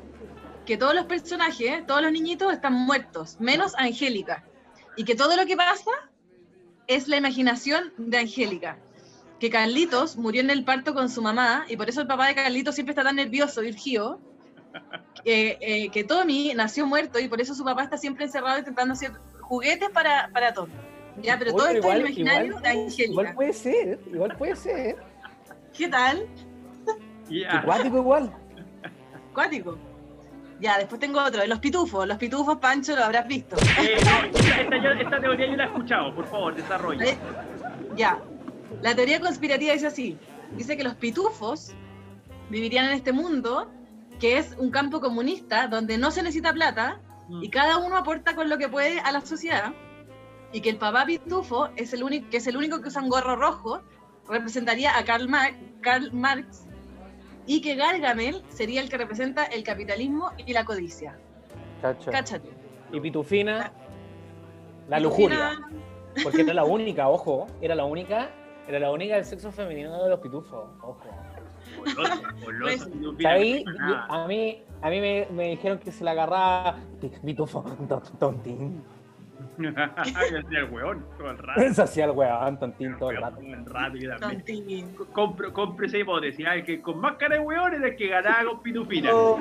que 0.67 0.77
todos 0.77 0.95
los 0.95 1.07
personajes, 1.07 1.85
todos 1.87 2.03
los 2.03 2.13
niñitos 2.13 2.53
están 2.53 2.75
muertos, 2.75 3.37
menos 3.41 3.75
Angélica. 3.77 4.45
Y 4.97 5.05
que 5.05 5.15
todo 5.17 5.35
lo 5.37 5.47
que 5.47 5.57
pasa 5.57 5.91
es 6.87 7.09
la 7.09 7.17
imaginación 7.17 7.93
de 7.97 8.19
Angélica. 8.19 8.79
Que 9.41 9.49
Carlitos 9.51 10.17
murió 10.17 10.43
en 10.43 10.51
el 10.51 10.65
parto 10.65 10.93
con 10.95 11.09
su 11.09 11.23
mamá 11.23 11.65
y 11.69 11.77
por 11.77 11.89
eso 11.89 12.03
el 12.03 12.07
papá 12.07 12.27
de 12.27 12.35
Carlitos 12.35 12.75
siempre 12.75 12.93
está 12.93 13.03
tan 13.03 13.17
nervioso, 13.17 13.63
Virgio. 13.63 14.21
Eh, 15.25 15.59
eh, 15.61 15.91
que 15.91 16.05
Tommy 16.05 16.53
nació 16.55 16.87
muerto 16.87 17.19
y 17.19 17.29
por 17.29 17.41
eso 17.41 17.55
su 17.55 17.65
papá 17.65 17.83
está 17.85 17.99
siempre 17.99 18.25
encerrado 18.25 18.59
intentando 18.59 18.93
hacer 18.95 19.13
juguetes 19.41 19.91
para, 19.91 20.31
para 20.33 20.55
Tommy. 20.55 20.73
Ya, 21.23 21.39
pero 21.39 21.53
todo 21.53 21.69
esto 21.69 21.93
es 21.93 22.01
imaginario 22.01 22.47
igual- 22.49 22.63
de 22.63 22.69
Angélica. 22.69 23.03
Igual 23.11 23.35
puede 23.35 23.53
ser, 23.53 24.01
igual 24.13 24.37
puede 24.37 24.57
ser. 24.57 24.97
¿Qué 25.77 25.89
tal? 25.89 26.27
Ya. 27.29 27.59
Acuático 27.59 27.99
igual. 27.99 28.33
Cuático. 29.35 29.79
Ya, 30.61 30.79
después 30.79 31.01
tengo 31.01 31.23
otro, 31.23 31.41
de 31.41 31.49
los 31.49 31.59
pitufos. 31.59 32.07
Los 32.07 32.19
pitufos, 32.19 32.59
Pancho, 32.59 32.95
lo 32.95 33.05
habrás 33.05 33.27
visto. 33.27 33.57
Eh, 33.81 33.97
no, 34.05 34.39
esta, 34.39 34.61
esta 34.61 34.77
yo- 34.83 34.91
esta 34.93 35.21
teoría 35.21 35.47
yo 35.47 35.57
la 35.57 35.65
he 35.65 35.67
escuchado, 35.67 36.15
por 36.15 36.27
favor, 36.27 36.55
desarrolla. 36.55 36.99
¿Vale? 37.05 37.19
Ya. 37.97 38.19
La 38.83 38.95
teoría 38.95 39.21
conspirativa 39.21 39.73
dice 39.73 39.87
así. 39.87 40.19
Dice 40.57 40.77
que 40.77 40.85
los 40.85 40.95
pitufos 40.97 41.73
vivirían 42.51 42.87
en 42.87 42.93
este 42.93 43.13
mundo 43.13 43.71
que 44.21 44.39
es 44.39 44.55
un 44.59 44.71
campo 44.71 45.01
comunista 45.01 45.67
donde 45.67 45.99
no 45.99 46.11
se 46.11 46.23
necesita 46.23 46.53
plata 46.53 47.01
Mm. 47.29 47.45
y 47.45 47.49
cada 47.51 47.79
uno 47.79 47.97
aporta 47.97 48.35
con 48.35 48.49
lo 48.51 48.59
que 48.59 48.69
puede 48.69 48.99
a 49.01 49.13
la 49.13 49.21
sociedad 49.21 49.73
y 50.53 50.61
que 50.63 50.69
el 50.71 50.77
papá 50.79 51.05
pitufo 51.07 51.69
es 51.77 51.93
el 51.93 52.03
único 52.03 52.29
que 52.29 52.39
es 52.39 52.47
el 52.49 52.57
único 52.57 52.81
que 52.81 52.89
usa 52.89 53.01
un 53.03 53.09
gorro 53.09 53.37
rojo 53.37 53.81
representaría 54.29 54.97
a 54.99 55.05
Karl, 55.05 55.29
Mar- 55.29 55.55
Karl 55.81 56.13
Marx 56.13 56.67
y 57.47 57.61
que 57.63 57.75
Gargamel 57.77 58.43
sería 58.49 58.81
el 58.81 58.89
que 58.91 58.99
representa 58.99 59.45
el 59.45 59.63
capitalismo 59.63 60.31
y 60.45 60.53
la 60.53 60.65
codicia. 60.65 61.19
Cacha. 61.81 62.11
Cáchate. 62.11 62.51
Y 62.93 63.01
Pitufina, 63.01 63.73
la 64.89 64.99
Pitufina- 64.99 65.01
lujuria. 65.01 65.61
Porque 66.25 66.43
era 66.43 66.55
la 66.55 66.65
única, 66.77 67.09
ojo, 67.09 67.47
era 67.61 67.75
la 67.77 67.85
única, 67.85 68.31
era 68.69 68.79
la 68.81 68.91
única 68.91 69.15
del 69.15 69.25
sexo 69.25 69.51
femenino 69.53 70.03
de 70.03 70.11
los 70.11 70.19
pitufos, 70.21 70.69
ojo. 70.83 71.01
Goloso, 71.77 72.23
goloso, 72.45 72.91
Pues. 73.21 73.65
A 74.09 74.27
mí, 74.27 74.63
a 74.83 74.91
mí 74.91 75.01
me, 75.01 75.27
me 75.33 75.49
dijeron 75.51 75.79
que 75.79 75.93
se 75.93 76.05
la 76.05 76.13
agarraba 76.13 76.77
pitufo, 77.23 77.63
ton- 77.89 78.03
tontín. 78.19 78.83
Yo 79.57 79.71
hacía 79.97 80.59
el 80.61 80.65
weón 80.71 81.05
todo 81.19 81.31
el 81.31 81.39
rato. 81.39 81.75
Se 81.75 81.83
hacía 81.83 82.05
el 82.07 82.11
weón, 82.13 82.59
tontín 82.59 82.97
todo 82.99 83.11
el 83.11 83.17
rato. 83.21 83.39
Tontín. 84.21 84.95
Esa 85.83 85.99
hipótesis, 85.99 86.47
que 86.65 86.81
con 86.83 87.01
más 87.01 87.17
cara 87.17 87.37
de 87.37 87.43
weón 87.43 87.75
es 87.75 87.83
el 87.83 87.97
que 87.97 88.09
ganaba 88.09 88.45
con 88.51 88.63
pitufina. 88.63 89.11
Oh, 89.15 89.39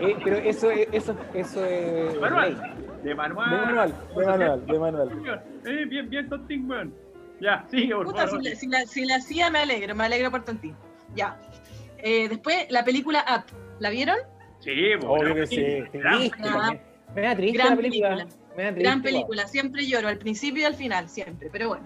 eh, 0.00 0.16
pero 0.22 0.36
eso, 0.36 0.70
es- 0.70 0.88
eso, 0.92 1.16
eso 1.34 1.64
es. 1.64 2.14
De 2.14 2.20
manual. 2.20 2.74
De 3.02 3.14
manual. 3.14 3.50
De 3.50 3.56
manual, 3.66 3.94
de 4.14 4.24
manual, 4.26 5.08
de 5.08 5.14
manual. 5.14 5.42
Eh, 5.66 5.84
bien, 5.86 6.08
bien, 6.10 6.28
tontín, 6.28 6.68
weón. 6.70 6.94
Ya, 7.40 7.64
sigue, 7.70 7.94
por 7.94 8.06
Puta, 8.06 8.26
favor. 8.26 8.42
si, 8.42 8.48
la, 8.50 8.56
si, 8.56 8.66
la, 8.66 8.80
si 8.86 9.04
la 9.04 9.16
hacía, 9.16 9.50
me 9.50 9.60
alegro, 9.60 9.94
me 9.94 10.04
alegro 10.04 10.30
por 10.32 10.44
Tontín. 10.44 10.74
Ya. 11.14 11.38
Eh, 11.98 12.28
después, 12.28 12.66
la 12.70 12.84
película 12.84 13.24
Up. 13.28 13.52
¿La 13.80 13.90
vieron? 13.90 14.16
Sí, 14.60 14.70
Obvio 15.06 15.34
que 15.34 15.46
sí. 15.46 15.56
Me 17.14 17.22
da 17.22 17.34
triste 17.36 17.58
Gran 17.58 17.70
la 17.70 17.76
película. 17.76 17.76
película. 17.76 18.26
Me 18.56 18.62
da 18.64 18.68
triste, 18.70 18.82
Gran 18.82 19.02
película, 19.02 19.46
siempre 19.46 19.86
lloro, 19.86 20.08
al 20.08 20.18
principio 20.18 20.62
y 20.62 20.64
al 20.64 20.74
final, 20.74 21.08
siempre. 21.08 21.48
Pero 21.50 21.68
bueno. 21.68 21.84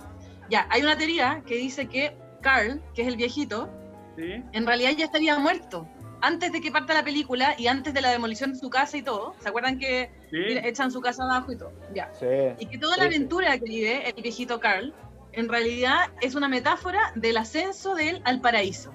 Ya, 0.50 0.66
hay 0.70 0.82
una 0.82 0.96
teoría 0.96 1.42
que 1.46 1.54
dice 1.56 1.87
que 1.87 2.16
Carl, 2.40 2.82
que 2.94 3.02
es 3.02 3.08
el 3.08 3.16
viejito, 3.16 3.70
Sí. 4.16 4.42
en 4.52 4.66
realidad 4.66 4.90
ya 4.96 5.04
estaría 5.06 5.38
muerto. 5.38 5.87
Antes 6.20 6.52
de 6.52 6.61
que 6.61 6.70
parta 6.70 6.92
la 6.94 7.02
película 7.02 7.54
y 7.58 7.66
antes 7.66 7.94
de 7.94 8.00
la 8.00 8.11
demolición 8.11 8.52
de 8.52 8.58
su 8.58 8.68
casa 8.70 8.96
y 8.96 9.02
todo. 9.02 9.35
¿Se 9.40 9.48
acuerdan 9.48 9.78
que 9.78 10.11
Sí. 10.30 10.37
echan 10.62 10.90
su 10.92 11.00
casa 11.00 11.24
abajo 11.24 11.52
y 11.52 11.56
todo? 11.58 11.72
Ya. 11.94 12.11
Sí. 12.14 12.26
Y 12.58 12.66
que 12.66 12.78
toda 12.78 12.96
la 12.96 13.04
aventura 13.04 13.58
que 13.58 13.64
vive 13.64 14.08
el 14.14 14.22
viejito 14.22 14.61
Carl, 14.61 14.94
en 15.32 15.48
realidad 15.48 16.11
es 16.20 16.35
una 16.35 16.48
metáfora 16.48 17.12
del 17.16 17.38
ascenso 17.38 17.94
de 17.94 18.11
él 18.11 18.22
al 18.24 18.40
paraíso. 18.40 18.92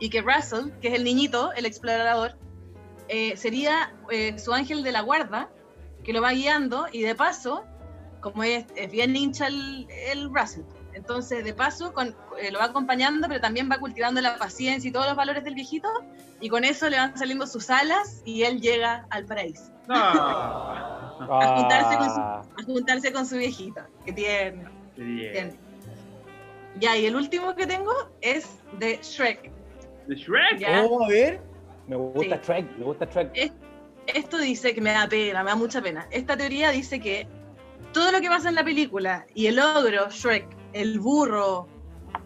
Y 0.00 0.10
que 0.10 0.22
Russell, 0.22 0.70
que 0.80 0.88
es 0.88 0.94
el 0.94 1.04
niñito, 1.04 1.52
el 1.52 1.66
explorador, 1.66 2.36
eh, 3.08 3.36
sería 3.36 3.92
eh, 4.10 4.36
su 4.38 4.52
ángel 4.52 4.82
de 4.82 4.90
la 4.92 5.02
guarda, 5.02 5.48
que 6.02 6.12
lo 6.12 6.20
va 6.22 6.32
guiando 6.32 6.86
y 6.90 7.02
de 7.02 7.14
paso, 7.14 7.64
como 8.20 8.42
es, 8.42 8.64
es 8.76 8.90
bien 8.90 9.14
hincha 9.14 9.46
el, 9.46 9.86
el 10.12 10.30
Russell, 10.34 10.62
entonces 10.94 11.44
de 11.44 11.52
paso 11.54 11.92
con- 11.92 12.16
eh, 12.40 12.50
lo 12.50 12.58
va 12.58 12.66
acompañando, 12.66 13.28
pero 13.28 13.40
también 13.40 13.68
va 13.70 13.78
cultivando 13.78 14.20
la 14.20 14.36
paciencia 14.38 14.88
y 14.88 14.92
todos 14.92 15.06
los 15.06 15.16
valores 15.16 15.44
del 15.44 15.54
viejito, 15.54 15.88
y 16.40 16.48
con 16.48 16.64
eso 16.64 16.88
le 16.88 16.96
van 16.96 17.16
saliendo 17.18 17.46
sus 17.46 17.68
alas 17.70 18.22
y 18.24 18.42
él 18.44 18.60
llega 18.60 19.06
al 19.10 19.26
paraíso, 19.26 19.70
No. 19.86 19.94
a 21.30 21.54
juntarse 21.58 21.96
con 21.98 22.10
su- 22.10 22.20
Ah, 22.20 22.42
a 22.58 22.62
juntarse 22.64 23.12
con 23.12 23.26
su 23.26 23.36
viejita, 23.36 23.86
que 24.06 24.12
tiene. 24.12 24.64
Bien. 24.96 25.58
Ya, 26.78 26.96
y 26.96 27.04
el 27.06 27.16
último 27.16 27.54
que 27.54 27.66
tengo 27.66 27.92
es 28.22 28.48
de 28.78 28.98
Shrek. 29.02 29.50
¿De 30.10 30.16
Shrek? 30.16 30.58
Ya. 30.58 30.84
Oh, 30.84 31.04
a 31.04 31.08
ver. 31.08 31.40
Me 31.86 31.94
gusta 31.96 32.36
Sí. 32.36 32.42
Shrek, 32.46 32.78
me 32.78 32.84
gusta 32.84 33.04
Shrek. 33.06 33.30
Es- 33.34 33.52
Esto 34.06 34.38
dice 34.38 34.74
que 34.74 34.80
me 34.80 34.90
da 34.92 35.06
pena, 35.08 35.44
me 35.44 35.50
da 35.50 35.56
mucha 35.56 35.80
pena. 35.80 36.08
Esta 36.10 36.36
teoría 36.36 36.70
dice 36.70 36.98
que 36.98 37.28
todo 37.92 38.10
lo 38.10 38.20
que 38.20 38.28
pasa 38.28 38.48
en 38.48 38.56
la 38.56 38.64
película 38.64 39.24
y 39.34 39.46
el 39.46 39.60
ogro, 39.60 40.10
Shrek, 40.10 40.46
el 40.72 40.98
burro, 40.98 41.68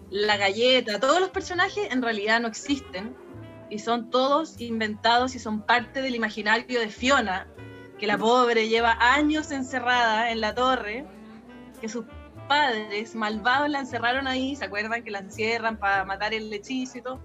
la 0.09 0.38
galleta, 0.38 0.99
todos 0.99 1.20
los 1.20 1.29
personajes 1.29 1.88
en 1.92 2.01
realidad 2.01 2.40
no 2.40 2.49
existen 2.49 3.14
y 3.68 3.79
son 3.81 4.09
todos 4.09 4.59
inventados 4.62 5.35
y 5.35 5.38
son 5.38 5.61
parte 5.61 6.01
del 6.01 6.14
imaginario 6.14 6.81
de 6.81 6.88
Fiona, 6.88 7.49
que 7.99 8.07
la 8.07 8.16
pobre 8.16 8.68
lleva 8.68 8.97
años 8.99 9.51
encerrada 9.51 10.31
en 10.31 10.40
la 10.40 10.55
torre, 10.55 11.05
que 11.83 11.88
sus 11.90 12.07
padres 12.49 13.14
malvados 13.14 13.68
la 13.68 13.81
encerraron 13.81 14.27
ahí, 14.27 14.57
¿se 14.57 14.64
acuerdan 14.64 15.03
que 15.03 15.11
la 15.11 15.18
encierran 15.18 15.77
para 15.77 16.05
matar 16.07 16.33
el 16.33 16.51
hechizo 16.53 16.97
y 16.99 17.03
todo? 17.03 17.20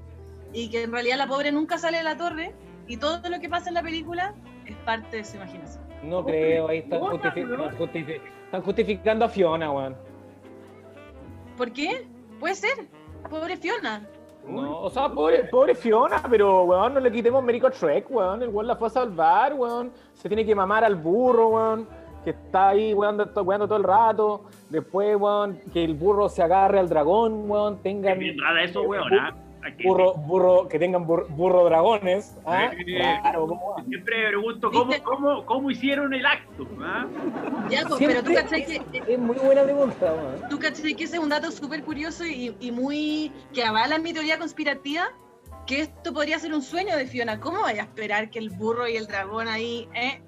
Y 0.54 0.70
que 0.70 0.84
en 0.84 0.92
realidad 0.92 1.18
la 1.18 1.28
pobre 1.28 1.52
nunca 1.52 1.78
sale 1.78 1.98
de 1.98 2.04
la 2.04 2.18
torre 2.18 2.54
y 2.88 2.98
todo 2.98 3.28
lo 3.30 3.40
que 3.40 3.50
pasa 3.50 3.70
en 3.70 3.76
la 3.76 3.84
película 3.84 4.34
es 4.66 4.76
parte 4.78 5.18
de 5.18 5.24
su 5.24 5.38
imaginación. 5.38 5.84
No 6.04 6.24
creo, 6.26 6.68
ahí 6.70 6.80
están, 6.80 7.02
Hola, 7.02 7.14
justifi- 7.22 7.48
weón. 7.50 7.78
justifi- 7.78 8.22
están 8.46 8.62
justificando 8.62 9.26
a 9.26 9.30
Fiona, 9.30 9.72
weón. 9.72 9.96
¿Por 11.58 11.72
qué? 11.72 12.08
Puede 12.40 12.56
ser. 12.56 12.88
Pobre 13.30 13.58
Fiona. 13.58 14.08
No, 14.48 14.80
o 14.82 14.90
sea, 14.90 15.10
pobre, 15.10 15.44
pobre 15.46 15.76
Fiona, 15.76 16.24
pero 16.30 16.64
weón, 16.64 16.94
no 16.96 17.00
le 17.00 17.12
quitemos 17.12 17.44
mérico 17.44 17.68
a 17.68 17.72
Shrek, 17.72 18.10
weón. 18.10 18.42
El 18.42 18.50
weón 18.50 18.66
la 18.68 18.76
fue 18.76 18.88
a 18.88 18.92
salvar, 18.92 19.54
weón. 19.54 19.92
Se 20.14 20.28
tiene 20.30 20.46
que 20.46 20.56
mamar 20.56 20.84
al 20.84 20.96
burro, 20.96 21.50
weón. 21.50 21.88
que 22.24 22.32
está 22.32 22.70
ahí 22.70 22.94
weando, 22.94 23.26
to- 23.28 23.44
weando 23.44 23.66
todo 23.66 23.78
el 23.78 23.84
rato. 23.86 24.44
Después, 24.70 25.16
weón, 25.18 25.60
que 25.72 25.84
el 25.86 25.94
burro 25.94 26.28
se 26.28 26.42
agarre 26.44 26.78
al 26.80 26.90
dragón, 26.90 27.50
weón, 27.50 27.76
Es 27.76 27.82
tengan 27.84 28.20
bien 28.20 28.38
rara 28.40 28.64
eso, 28.64 28.82
weón. 28.82 29.14
¿ah? 29.14 29.36
Aquí 29.66 29.84
burro, 29.84 30.14
burro, 30.14 30.68
que 30.70 30.80
tengan 30.80 31.06
bur- 31.06 31.28
burro 31.30 31.66
dragones. 31.66 32.38
¿ah? 32.46 32.72
Sí. 32.78 32.96
Claro, 32.96 33.46
¿cómo? 33.48 33.76
Siempre 33.88 34.18
me 34.24 34.28
pregunto 34.30 34.72
cómo, 34.72 34.94
cómo, 35.04 35.46
cómo 35.46 35.70
hicieron 35.72 36.14
el 36.14 36.26
acto. 36.26 36.66
¿ah? 36.82 37.06
Ya, 37.70 37.84
pues, 37.88 38.00
pero 38.06 38.24
tú 38.24 38.34
cachai 38.34 38.66
que, 38.66 38.82
Es 39.08 39.20
muy 39.20 39.36
buena 39.38 39.64
pregunta, 39.64 40.14
weón. 40.14 40.50
tú 40.50 40.58
cachai 40.60 40.96
que 40.96 41.04
ese 41.04 41.18
es 41.18 41.22
un 41.24 41.30
dato 41.30 41.52
súper 41.52 41.84
curioso 41.84 42.26
y, 42.26 42.56
y 42.60 42.72
muy 42.72 43.32
que 43.54 43.64
avala 43.64 43.98
mi 44.00 44.14
teoría 44.14 44.40
conspirativa, 44.40 45.10
que 45.68 45.82
esto 45.82 46.14
podría 46.14 46.40
ser 46.40 46.54
un 46.54 46.62
sueño 46.62 46.96
de 46.96 47.06
Fiona. 47.06 47.40
¿Cómo 47.40 47.62
vaya 47.62 47.82
a 47.82 47.86
esperar 47.86 48.30
que 48.30 48.40
el 48.40 48.50
burro 48.52 48.88
y 48.88 48.96
el 48.96 49.08
dragón 49.08 49.48
ahí, 49.50 49.90
eh? 49.94 50.22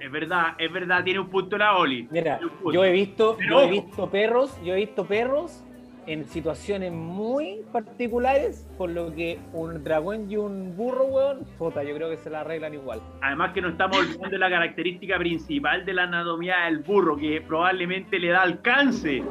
Es 0.00 0.10
verdad, 0.10 0.54
es 0.58 0.72
verdad, 0.72 1.04
tiene 1.04 1.20
un 1.20 1.28
punto 1.30 1.56
la 1.56 1.76
Oli. 1.76 2.08
Mira, 2.10 2.40
yo 2.72 2.84
he 2.84 2.90
visto, 2.90 3.36
Pero 3.38 3.50
yo 3.50 3.60
he 3.60 3.70
visto 3.70 4.10
perros, 4.10 4.56
yo 4.64 4.72
he 4.74 4.76
visto 4.78 5.04
perros 5.06 5.62
en 6.06 6.24
situaciones 6.26 6.92
muy 6.92 7.64
particulares, 7.72 8.66
por 8.76 8.90
lo 8.90 9.14
que 9.14 9.38
un 9.52 9.84
dragón 9.84 10.30
y 10.30 10.36
un 10.36 10.76
burro, 10.76 11.04
weón, 11.04 11.44
puta, 11.58 11.82
yo 11.82 11.94
creo 11.94 12.10
que 12.10 12.16
se 12.16 12.30
la 12.30 12.40
arreglan 12.40 12.74
igual. 12.74 13.00
Además 13.20 13.52
que 13.52 13.60
no 13.62 13.68
estamos 13.68 13.98
olvidando 13.98 14.30
de 14.30 14.38
la 14.38 14.50
característica 14.50 15.18
principal 15.18 15.84
de 15.84 15.94
la 15.94 16.04
anatomía 16.04 16.64
del 16.64 16.78
burro, 16.78 17.16
que 17.16 17.40
probablemente 17.40 18.18
le 18.18 18.28
da 18.28 18.42
alcance. 18.42 19.22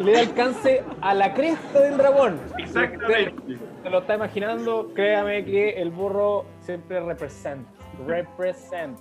Le 0.00 0.12
da 0.12 0.20
alcance 0.20 0.82
a 1.00 1.14
la 1.14 1.34
cresta 1.34 1.80
del 1.80 1.96
dragón. 1.96 2.38
Exactamente. 2.58 3.58
Se 3.82 3.90
lo 3.90 3.98
está 3.98 4.14
imaginando, 4.14 4.92
créame 4.94 5.44
que 5.44 5.70
el 5.70 5.90
burro 5.90 6.46
siempre 6.60 7.00
represent. 7.00 7.66
Represent. 8.06 8.98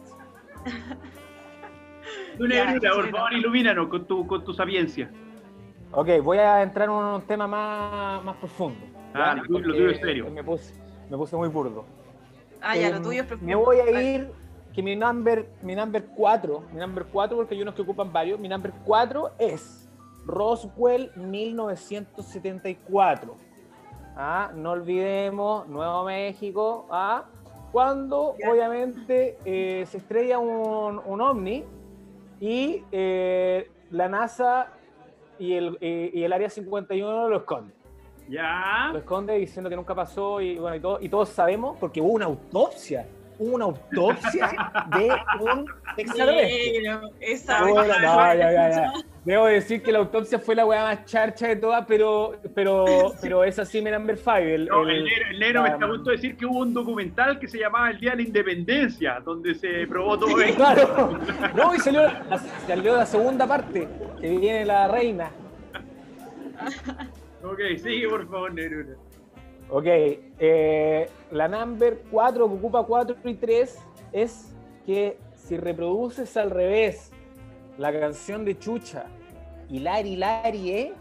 Negrita, 2.39 2.91
por 2.93 3.09
favor, 3.11 3.33
ilumínanos 3.33 3.87
con 3.89 4.05
tu, 4.05 4.25
con 4.25 4.43
tu 4.43 4.53
sapiencia. 4.53 5.11
Ok, 5.91 6.07
voy 6.23 6.37
a 6.37 6.61
entrar 6.61 6.87
en 6.87 6.93
un 6.95 7.21
tema 7.23 7.47
más, 7.47 8.23
más 8.23 8.35
profundo. 8.37 8.79
Ah, 9.13 9.35
¿ya? 9.35 9.43
lo 9.47 9.59
tuyo- 9.59 9.89
es 9.89 9.97
serio. 9.99 10.29
Me 10.29 10.43
puse, 10.43 10.73
me 11.09 11.17
puse 11.17 11.35
muy 11.35 11.49
burdo. 11.49 11.83
Ah, 12.61 12.75
ya, 12.75 12.89
Em, 12.89 12.95
lo 12.95 13.01
tuyo 13.01 13.21
es 13.21 13.27
profundo. 13.27 13.47
Me 13.49 13.55
voy 13.55 13.77
a 13.79 13.89
ir 14.01 14.31
que 14.73 14.83
mi 14.83 14.95
number, 14.95 15.49
mi 15.63 15.73
number 15.75 16.05
4, 16.15 16.61
mi 16.71 16.79
number 16.79 17.05
4, 17.11 17.35
porque 17.37 17.55
hay 17.55 17.61
unos 17.63 17.73
que 17.73 17.81
ocupan 17.81 18.13
varios, 18.13 18.39
mi 18.39 18.47
number 18.47 18.71
4 18.85 19.31
es 19.39 19.89
Roswell 20.27 21.11
1974. 21.15 23.35
Ah, 24.15 24.51
no 24.53 24.71
olvidemos, 24.71 25.67
Nuevo 25.67 26.03
México, 26.05 26.85
ah, 26.91 27.23
cuando 27.71 28.35
Ya. 28.39 28.51
obviamente 28.51 29.37
eh, 29.45 29.85
se 29.87 29.97
estrella 29.97 30.37
un, 30.39 30.99
un 31.03 31.21
ovni 31.21 31.63
y 32.39 32.83
eh, 32.91 33.71
la 33.91 34.07
NASA 34.09 34.73
y 35.39 35.53
el, 35.53 35.77
y 35.81 36.23
el 36.23 36.33
Área 36.33 36.49
51 36.49 37.29
lo 37.29 37.37
esconde 37.37 37.73
Ya. 38.27 38.89
lo 38.91 38.99
esconde 38.99 39.33
diciendo 39.35 39.69
que 39.69 39.75
nunca 39.75 39.95
pasó 39.95 40.41
y 40.41 40.57
bueno 40.57 40.75
y, 40.75 40.79
todo, 40.79 40.99
y 41.01 41.09
todos 41.09 41.29
sabemos 41.29 41.77
porque 41.79 42.01
hubo 42.01 42.11
una 42.13 42.25
autopsia 42.25 43.07
hubo 43.39 43.55
una 43.55 43.65
autopsia 43.65 44.49
de 44.97 45.09
un 45.41 45.65
extraterrestre 45.97 46.81
Negro, 46.81 47.09
esa 47.21 47.61
Bueno, 47.61 47.75
weá, 47.81 47.99
no, 48.01 48.35
ya, 48.35 48.51
ya, 48.51 48.69
ya. 48.69 48.93
Debo 49.25 49.45
decir 49.47 49.81
que 49.83 49.91
la 49.91 49.99
autopsia 49.99 50.39
fue 50.39 50.55
la 50.55 50.65
weá 50.65 50.83
más 50.83 51.05
charcha 51.05 51.47
de 51.47 51.55
todas 51.57 51.85
pero 51.87 52.33
pero 52.55 52.85
pero 53.21 53.43
es 53.43 53.59
así 53.59 53.81
mi 53.81 53.91
number 53.91 54.17
five 54.17 54.55
el, 54.55 54.65
No, 54.67 54.87
el- 54.89 55.05
negro 55.39 55.63
me 55.63 55.69
está 55.69 55.85
a 55.85 55.89
punto 55.89 56.09
de 56.09 56.15
decir 56.15 56.37
que 56.37 56.45
hubo 56.45 56.59
un 56.59 56.73
documental 56.73 57.37
que 57.39 57.47
se 57.47 57.59
llamaba 57.59 57.91
El 57.91 57.99
Día 57.99 58.11
de 58.11 58.15
la 58.17 58.21
Independencia, 58.23 59.19
donde 59.23 59.53
se 59.55 59.85
probó 59.87 60.17
todo 60.17 60.39
esto. 60.41 60.55
claro 60.55 61.19
no 61.55 61.75
y 61.75 61.79
salió 61.79 62.03
la, 62.03 62.37
salió 62.65 62.95
la 62.97 63.05
segunda 63.05 63.45
parte 63.45 63.87
que 64.21 64.29
viene 64.37 64.65
la 64.65 64.87
reina 64.87 65.31
Ok, 67.43 67.59
sigue 67.81 68.07
por 68.09 68.27
favor, 68.29 68.53
negro. 68.53 68.95
Ok, 69.69 69.85
eh, 69.85 71.09
la 71.31 71.47
number 71.47 71.99
4 72.11 72.47
que 72.49 72.53
ocupa 72.53 72.83
4 72.83 73.15
y 73.23 73.33
3 73.35 73.79
es 74.11 74.53
que 74.85 75.17
si 75.35 75.55
reproduces 75.57 76.35
al 76.35 76.49
revés 76.49 77.11
la 77.79 77.97
canción 77.97 78.43
de 78.43 78.59
Chucha, 78.59 79.05
Hilari 79.69 80.09
Hilari, 80.09 80.71
¿eh? 80.71 80.93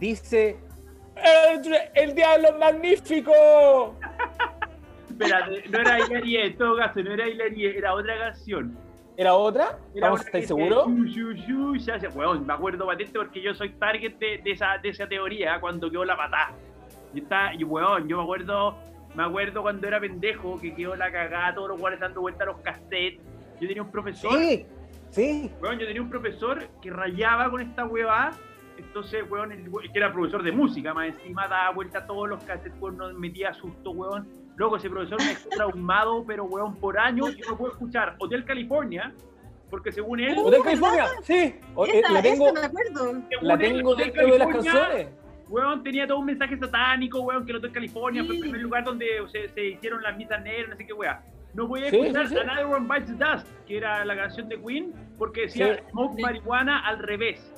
Dice, 0.00 0.56
el, 1.16 1.76
el 1.94 2.14
diablo 2.14 2.58
magnífico. 2.58 3.94
Espérate, 5.10 5.68
no 5.68 5.78
era 5.80 6.00
Hilary, 6.00 6.36
en 6.38 6.56
todo 6.56 6.78
caso, 6.78 7.02
no 7.02 7.12
era 7.12 7.28
Hilary, 7.28 7.66
era 7.66 7.94
otra 7.94 8.18
canción. 8.18 8.74
¿Era 9.18 9.34
otra? 9.34 9.78
Era 9.94 10.06
¿Vamos, 10.06 10.20
otra 10.20 10.28
¿Estáis 10.28 10.46
seguros? 10.46 10.86
Weón, 12.14 12.46
me 12.46 12.52
acuerdo 12.54 12.86
patente 12.86 13.18
porque 13.18 13.42
yo 13.42 13.54
soy 13.54 13.68
target 13.72 14.14
de, 14.14 14.38
de 14.38 14.52
esa, 14.52 14.78
de 14.78 14.88
esa 14.88 15.06
teoría 15.06 15.60
cuando 15.60 15.90
quedó 15.90 16.06
la 16.06 16.16
patada. 16.16 16.54
Y 17.12 17.18
está, 17.18 17.52
y 17.52 17.64
weón, 17.64 18.08
yo 18.08 18.16
me 18.16 18.22
acuerdo, 18.22 18.78
me 19.14 19.24
acuerdo 19.24 19.60
cuando 19.60 19.86
era 19.86 20.00
pendejo 20.00 20.58
que 20.58 20.74
quedó 20.74 20.96
la 20.96 21.12
cagada, 21.12 21.54
todos 21.54 21.68
los 21.68 21.78
guardias 21.78 22.00
dando 22.00 22.22
vueltas 22.22 22.48
a 22.48 22.50
los 22.52 22.60
cassettes. 22.62 23.20
Yo 23.60 23.68
tenía 23.68 23.82
un 23.82 23.90
profesor, 23.90 24.38
Sí, 24.38 24.64
sí. 25.10 25.50
weón, 25.60 25.78
yo 25.78 25.86
tenía 25.86 26.02
un 26.02 26.10
profesor 26.10 26.68
que 26.80 26.90
rayaba 26.90 27.50
con 27.50 27.60
esta 27.60 27.84
huevada. 27.86 28.32
Entonces, 28.78 29.22
weón, 29.30 29.52
el 29.52 29.70
que 29.70 29.98
era 29.98 30.10
profesor 30.12 30.42
de 30.42 30.52
música, 30.52 30.94
más 30.94 31.08
encima 31.08 31.46
daba 31.46 31.70
vuelta 31.70 31.98
a 31.98 32.06
todos 32.06 32.28
los 32.28 32.42
cassettes, 32.44 32.80
weón, 32.80 32.96
nos 32.96 33.14
metía 33.14 33.52
susto, 33.54 33.90
weón. 33.90 34.26
Luego 34.56 34.76
ese 34.76 34.90
profesor 34.90 35.18
me 35.20 35.28
dejó 35.28 35.48
traumado, 35.50 36.24
pero 36.26 36.44
weón, 36.44 36.74
por 36.76 36.98
años 36.98 37.36
yo 37.36 37.50
no 37.50 37.56
puedo 37.56 37.72
escuchar 37.72 38.16
Hotel 38.18 38.44
California, 38.44 39.14
porque 39.68 39.92
según 39.92 40.20
él, 40.20 40.36
Hotel 40.38 40.62
California, 40.62 41.06
sí. 41.22 41.34
Eh, 41.34 41.60
Esa, 41.94 42.12
la 42.12 42.22
tengo, 42.22 42.48
esa 42.48 42.60
me 42.60 42.66
acuerdo. 42.66 43.04
según 43.28 43.48
la 43.48 43.58
tengo 43.58 43.94
dentro 43.94 44.26
de 44.26 44.38
las 44.38 44.48
canciones. 44.48 45.08
Weón, 45.48 45.82
tenía 45.82 46.06
todo 46.06 46.18
un 46.18 46.26
mensaje 46.26 46.56
satánico, 46.56 47.20
weón, 47.20 47.44
que 47.44 47.52
el 47.52 47.58
Hotel 47.58 47.72
California 47.72 48.24
fue 48.24 48.36
el 48.36 48.40
primer 48.42 48.60
lugar 48.60 48.84
donde 48.84 49.06
se, 49.30 49.48
se 49.48 49.64
hicieron 49.64 50.02
las 50.02 50.16
misas 50.16 50.42
negras, 50.42 50.70
no 50.70 50.76
sé 50.76 50.86
qué 50.86 50.92
weá. 50.92 51.22
No 51.54 51.66
voy 51.66 51.82
a 51.82 51.88
escuchar 51.88 52.28
sí, 52.28 52.34
sí. 52.34 52.40
Another 52.40 52.66
One 52.66 52.86
Bites 52.88 53.18
the 53.18 53.24
Dust, 53.24 53.46
que 53.66 53.76
era 53.78 54.04
la 54.04 54.16
canción 54.16 54.48
de 54.48 54.60
Queen, 54.60 54.92
porque 55.18 55.42
decía. 55.42 55.82
Smoke. 55.90 56.20
Marihuana 56.20 56.86
al 56.86 56.98
revés. 56.98 57.52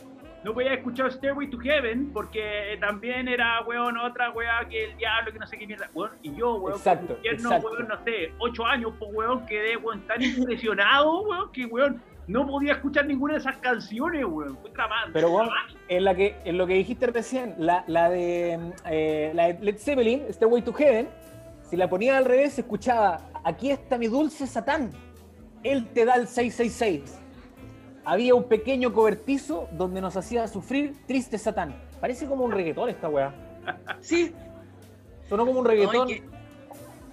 No 0.44 0.52
voy 0.52 0.64
a 0.64 0.74
escuchar 0.74 1.12
Stairway 1.12 1.48
to 1.50 1.58
Heaven, 1.58 2.12
porque 2.12 2.76
también 2.80 3.28
era, 3.28 3.62
weón, 3.62 3.96
otra 3.96 4.30
weá 4.30 4.66
que 4.68 4.86
el 4.86 4.96
diablo, 4.96 5.32
que 5.32 5.38
no 5.38 5.46
sé 5.46 5.56
qué 5.56 5.68
mierda. 5.68 5.88
Weón, 5.94 6.10
y 6.20 6.34
yo, 6.34 6.56
weón, 6.56 6.76
Exacto, 6.76 7.16
exacto. 7.22 7.68
weón, 7.68 7.86
no 7.86 8.02
sé, 8.04 8.32
ocho 8.40 8.66
años, 8.66 8.92
pues, 8.98 9.12
weón, 9.14 9.46
quedé, 9.46 9.76
weón, 9.76 10.00
tan 10.08 10.20
impresionado, 10.20 11.22
weón, 11.28 11.52
que, 11.52 11.66
weón, 11.66 12.02
no 12.26 12.44
podía 12.44 12.72
escuchar 12.72 13.06
ninguna 13.06 13.34
de 13.34 13.40
esas 13.40 13.56
canciones, 13.58 14.24
weón. 14.24 14.56
Fue. 14.58 14.72
Pero 15.12 15.30
bueno, 15.30 15.50
en, 15.88 16.04
la 16.04 16.14
que, 16.16 16.34
en 16.44 16.58
lo 16.58 16.66
que 16.66 16.74
dijiste 16.74 17.06
recién, 17.06 17.54
la, 17.58 17.84
la 17.86 18.10
de 18.10 18.58
eh, 18.86 19.30
la 19.34 19.52
de 19.52 19.58
Led 19.60 19.78
Zeppelin, 19.78 20.24
Stairway 20.28 20.62
to 20.62 20.72
Heaven, 20.72 21.08
si 21.62 21.76
la 21.76 21.88
ponía 21.88 22.18
al 22.18 22.24
revés, 22.24 22.54
se 22.54 22.62
escuchaba, 22.62 23.20
aquí 23.44 23.70
está 23.70 23.98
mi 23.98 24.06
dulce 24.08 24.46
Satán, 24.46 24.90
él 25.62 25.88
te 25.92 26.04
da 26.04 26.14
el 26.14 26.26
666. 26.28 27.18
Había 28.04 28.34
un 28.34 28.44
pequeño 28.44 28.92
cobertizo 28.92 29.68
donde 29.72 30.00
nos 30.00 30.16
hacía 30.16 30.48
sufrir 30.48 30.96
triste 31.06 31.38
Satán. 31.38 31.74
Parece 32.00 32.26
como 32.26 32.44
un 32.44 32.50
reggaetón 32.52 32.88
esta 32.88 33.08
weá. 33.08 33.32
Sí, 34.00 34.32
Sonó 35.28 35.46
como 35.46 35.60
un 35.60 35.66
reggaetón. 35.66 36.08
Ay, 36.08 36.14
qué, 36.20 36.22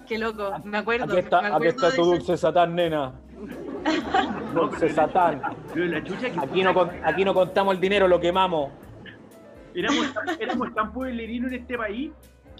qué 0.08 0.18
loco, 0.18 0.50
me 0.64 0.78
acuerdo. 0.78 1.04
Aquí 1.04 1.18
está, 1.18 1.40
me 1.42 1.46
aquí 1.46 1.54
acuerdo 1.56 1.70
está 1.76 1.90
de 1.90 1.96
tu 1.96 2.02
ese- 2.02 2.10
dulce 2.10 2.36
Satán, 2.36 2.74
nena. 2.74 3.12
Dulce 4.54 4.88
Satán. 4.90 5.40
Pero 5.72 5.86
la 5.86 6.02
chucha 6.04 6.28
que 6.30 6.38
Aquí 6.40 6.62
no, 6.62 6.74
con- 6.74 6.90
aquí 7.04 7.24
no 7.24 7.32
contamos 7.32 7.74
el 7.74 7.80
dinero, 7.80 8.08
lo 8.08 8.20
quemamos. 8.20 8.70
éramos, 9.74 10.12
tan- 10.12 10.40
éramos 10.40 10.74
tan 10.74 10.92
pueblerinos 10.92 11.52
en 11.52 11.60
este 11.60 11.78
país 11.78 12.10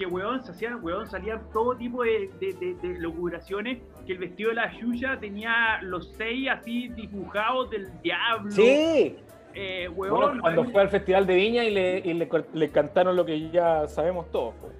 que, 0.00 0.06
weón, 0.06 0.42
se 0.42 0.52
hacían, 0.52 0.82
weón, 0.82 1.06
salían 1.06 1.42
todo 1.52 1.76
tipo 1.76 2.02
de, 2.02 2.30
de, 2.40 2.54
de, 2.54 2.74
de 2.74 2.98
locubraciones, 2.98 3.82
que 4.06 4.12
el 4.12 4.18
vestido 4.18 4.48
de 4.48 4.56
la 4.56 4.72
Yuya 4.78 5.18
tenía 5.20 5.78
los 5.82 6.08
seis 6.16 6.48
así 6.50 6.88
dibujados 6.88 7.68
del 7.70 7.88
diablo. 8.00 8.50
Sí, 8.50 9.16
Eh, 9.52 9.88
Bueno, 9.94 10.14
weón, 10.18 10.40
cuando 10.40 10.64
fue 10.64 10.80
al 10.82 10.88
Festival 10.88 11.26
de 11.26 11.34
Viña 11.34 11.64
y 11.64 11.70
le, 11.70 11.98
y 11.98 12.14
le, 12.14 12.70
cantaron 12.70 13.14
lo 13.14 13.24
que 13.26 13.50
ya 13.50 13.86
sabemos 13.88 14.30
todos. 14.30 14.54
pues. 14.60 14.72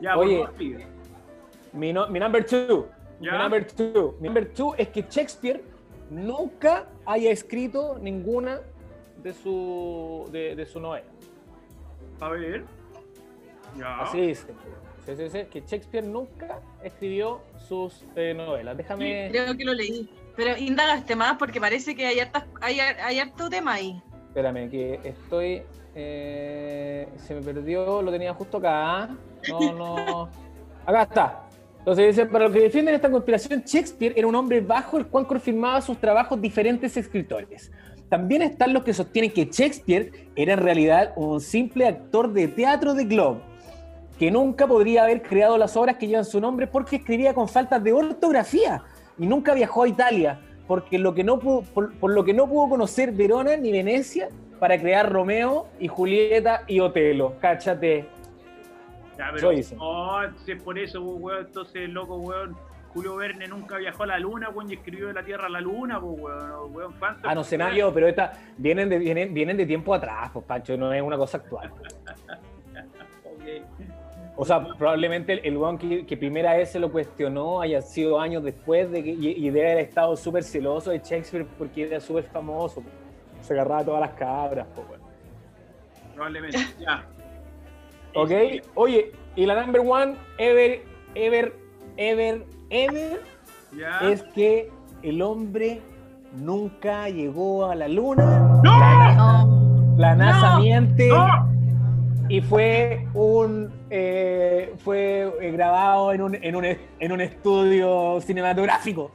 ya, 0.00 0.16
Oye. 0.16 0.44
Mi, 1.72 1.92
no- 1.92 2.08
mi 2.08 2.18
number 2.18 2.44
two. 2.44 2.86
Mi 3.20 3.28
number 3.28 3.66
two. 3.66 4.16
Mi 4.20 4.26
number 4.28 4.52
two 4.52 4.74
es 4.76 4.88
que 4.88 5.02
Shakespeare 5.02 5.62
nunca 6.10 6.86
haya 7.06 7.30
escrito 7.30 7.98
ninguna 8.00 8.60
de 9.22 9.32
su, 9.32 10.28
de, 10.32 10.56
de 10.56 10.66
su 10.66 10.80
novela. 10.80 11.06
A 12.20 12.28
ver. 12.30 12.64
Ya. 13.78 14.00
Así 14.00 14.20
dice. 14.20 14.46
Sí, 15.06 15.16
sí, 15.16 15.28
sí, 15.30 15.38
que 15.50 15.60
Shakespeare 15.60 16.04
nunca 16.06 16.60
escribió 16.82 17.42
sus 17.68 18.04
eh, 18.16 18.32
novelas. 18.34 18.76
Déjame. 18.76 19.28
Creo 19.30 19.56
que 19.56 19.64
lo 19.64 19.74
leí. 19.74 20.08
Pero 20.36 20.56
indagaste 20.56 21.14
más 21.14 21.36
porque 21.36 21.60
parece 21.60 21.94
que 21.94 22.06
hay, 22.06 22.18
hartas, 22.20 22.44
hay, 22.60 22.80
hay 22.80 23.18
harto 23.20 23.48
tema 23.50 23.74
ahí. 23.74 24.02
Espérame, 24.28 24.68
que 24.70 25.00
estoy. 25.04 25.62
eh, 25.94 27.08
se 27.18 27.34
me 27.34 27.42
perdió, 27.42 28.02
lo 28.02 28.10
tenía 28.10 28.32
justo 28.34 28.56
acá. 28.58 29.10
No, 29.48 29.72
no. 29.72 30.28
Acá 30.86 31.02
está. 31.02 31.40
Entonces 31.78 32.16
dice, 32.16 32.26
para 32.26 32.44
los 32.44 32.52
que 32.54 32.60
defienden 32.60 32.94
esta 32.94 33.10
conspiración, 33.10 33.62
Shakespeare 33.64 34.14
era 34.16 34.26
un 34.26 34.34
hombre 34.34 34.60
bajo 34.60 34.96
el 34.98 35.06
cual 35.06 35.26
confirmaba 35.26 35.80
sus 35.82 35.98
trabajos 35.98 36.40
diferentes 36.40 36.96
escritores. 36.96 37.70
También 38.08 38.42
están 38.42 38.72
los 38.72 38.84
que 38.84 38.92
sostienen 38.94 39.30
que 39.30 39.44
Shakespeare 39.46 40.30
era 40.34 40.54
en 40.54 40.60
realidad 40.60 41.12
un 41.16 41.40
simple 41.40 41.86
actor 41.86 42.32
de 42.32 42.48
teatro 42.48 42.94
de 42.94 43.04
Globe, 43.04 43.40
que 44.18 44.30
nunca 44.30 44.66
podría 44.66 45.04
haber 45.04 45.22
creado 45.22 45.58
las 45.58 45.76
obras 45.76 45.96
que 45.96 46.06
llevan 46.06 46.24
su 46.24 46.40
nombre 46.40 46.66
porque 46.66 46.96
escribía 46.96 47.34
con 47.34 47.48
faltas 47.48 47.82
de 47.82 47.92
ortografía 47.92 48.82
y 49.18 49.26
nunca 49.26 49.54
viajó 49.54 49.84
a 49.84 49.88
Italia, 49.88 50.40
porque 50.66 50.98
lo 50.98 51.14
que 51.14 51.24
no 51.24 51.38
pudo, 51.38 51.62
por, 51.62 51.94
por 51.94 52.12
lo 52.12 52.24
que 52.24 52.32
no 52.32 52.48
pudo 52.48 52.70
conocer 52.70 53.12
Verona 53.12 53.56
ni 53.56 53.72
Venecia 53.72 54.28
para 54.58 54.78
crear 54.80 55.10
Romeo 55.12 55.66
y 55.78 55.88
Julieta 55.88 56.62
y 56.66 56.80
Otelo. 56.80 57.34
Cáchate. 57.40 58.06
Ya, 59.18 59.30
pero, 59.32 59.52
no, 59.76 60.24
entonces 60.24 60.62
por 60.62 60.78
eso, 60.78 61.02
pues, 61.04 61.16
weón, 61.20 61.46
entonces, 61.46 61.88
loco, 61.88 62.16
weón. 62.16 62.56
Julio 62.92 63.16
Verne 63.16 63.48
nunca 63.48 63.76
viajó 63.76 64.04
a 64.04 64.06
la 64.06 64.18
luna, 64.20 64.50
weón, 64.50 64.70
y 64.70 64.74
escribió 64.74 65.08
de 65.08 65.14
la 65.14 65.24
Tierra 65.24 65.46
a 65.46 65.48
la 65.48 65.60
luna, 65.60 66.00
pues, 66.00 66.20
weón, 66.20 66.74
weón. 66.74 66.94
Ah, 67.24 67.34
no 67.34 67.42
sé 67.42 67.58
yo, 67.76 67.92
pero 67.92 68.06
esta, 68.06 68.32
vienen, 68.56 68.88
de, 68.88 68.98
vienen, 68.98 69.34
vienen 69.34 69.56
de 69.56 69.66
tiempo 69.66 69.92
atrás, 69.94 70.30
pues, 70.32 70.44
Pancho, 70.44 70.76
no 70.76 70.92
es 70.92 71.02
una 71.02 71.16
cosa 71.16 71.38
actual. 71.38 71.70
O 74.36 74.44
sea, 74.44 74.66
probablemente 74.76 75.46
el, 75.46 75.56
weón 75.56 75.78
que, 75.78 76.04
que 76.06 76.16
primera 76.16 76.54
vez 76.56 76.72
se 76.72 76.80
lo 76.80 76.90
cuestionó 76.90 77.60
haya 77.60 77.80
sido 77.82 78.18
años 78.18 78.42
después 78.42 78.90
de 78.90 79.04
que, 79.04 79.10
y, 79.10 79.28
y 79.46 79.50
debe 79.50 79.72
haber 79.72 79.84
estado 79.84 80.16
súper 80.16 80.42
celoso 80.42 80.90
de 80.90 80.98
Shakespeare 80.98 81.46
porque 81.56 81.84
era 81.84 82.00
súper 82.00 82.24
famoso. 82.24 82.82
Se 83.42 83.52
agarraba 83.54 83.80
a 83.80 83.84
todas 83.84 84.00
las 84.00 84.10
cabras, 84.14 84.66
weón. 84.76 85.00
Probablemente, 86.14 86.58
ya. 86.80 87.04
Ok, 88.14 88.30
oye, 88.74 89.12
y 89.36 89.46
la 89.46 89.60
number 89.60 89.82
one, 89.84 90.14
ever, 90.38 90.82
ever, 91.14 91.52
ever, 91.96 92.44
ever, 92.70 93.20
ya. 93.76 93.98
es 94.10 94.22
que 94.34 94.70
el 95.02 95.20
hombre 95.22 95.80
nunca 96.36 97.08
llegó 97.08 97.66
a 97.66 97.74
la 97.74 97.88
luna. 97.88 98.60
¡No! 98.62 98.78
La, 98.78 99.14
No. 99.14 99.94
la 99.96 100.14
NASA 100.14 100.50
¡No! 100.54 100.60
miente. 100.60 101.08
¡No! 101.08 101.53
Y 102.28 102.40
fue 102.40 103.06
un 103.14 103.72
eh, 103.90 104.74
fue 104.84 105.32
eh, 105.40 105.50
grabado 105.52 106.12
en 106.12 106.22
un, 106.22 106.34
en, 106.34 106.56
un, 106.56 106.64
en 106.64 107.12
un 107.12 107.20
estudio 107.20 108.20
cinematográfico. 108.20 109.12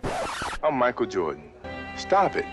I'm 0.64 0.78
Michael 0.78 1.10
Jordan. 1.12 1.44
Stop 1.98 2.36
it. 2.36 2.46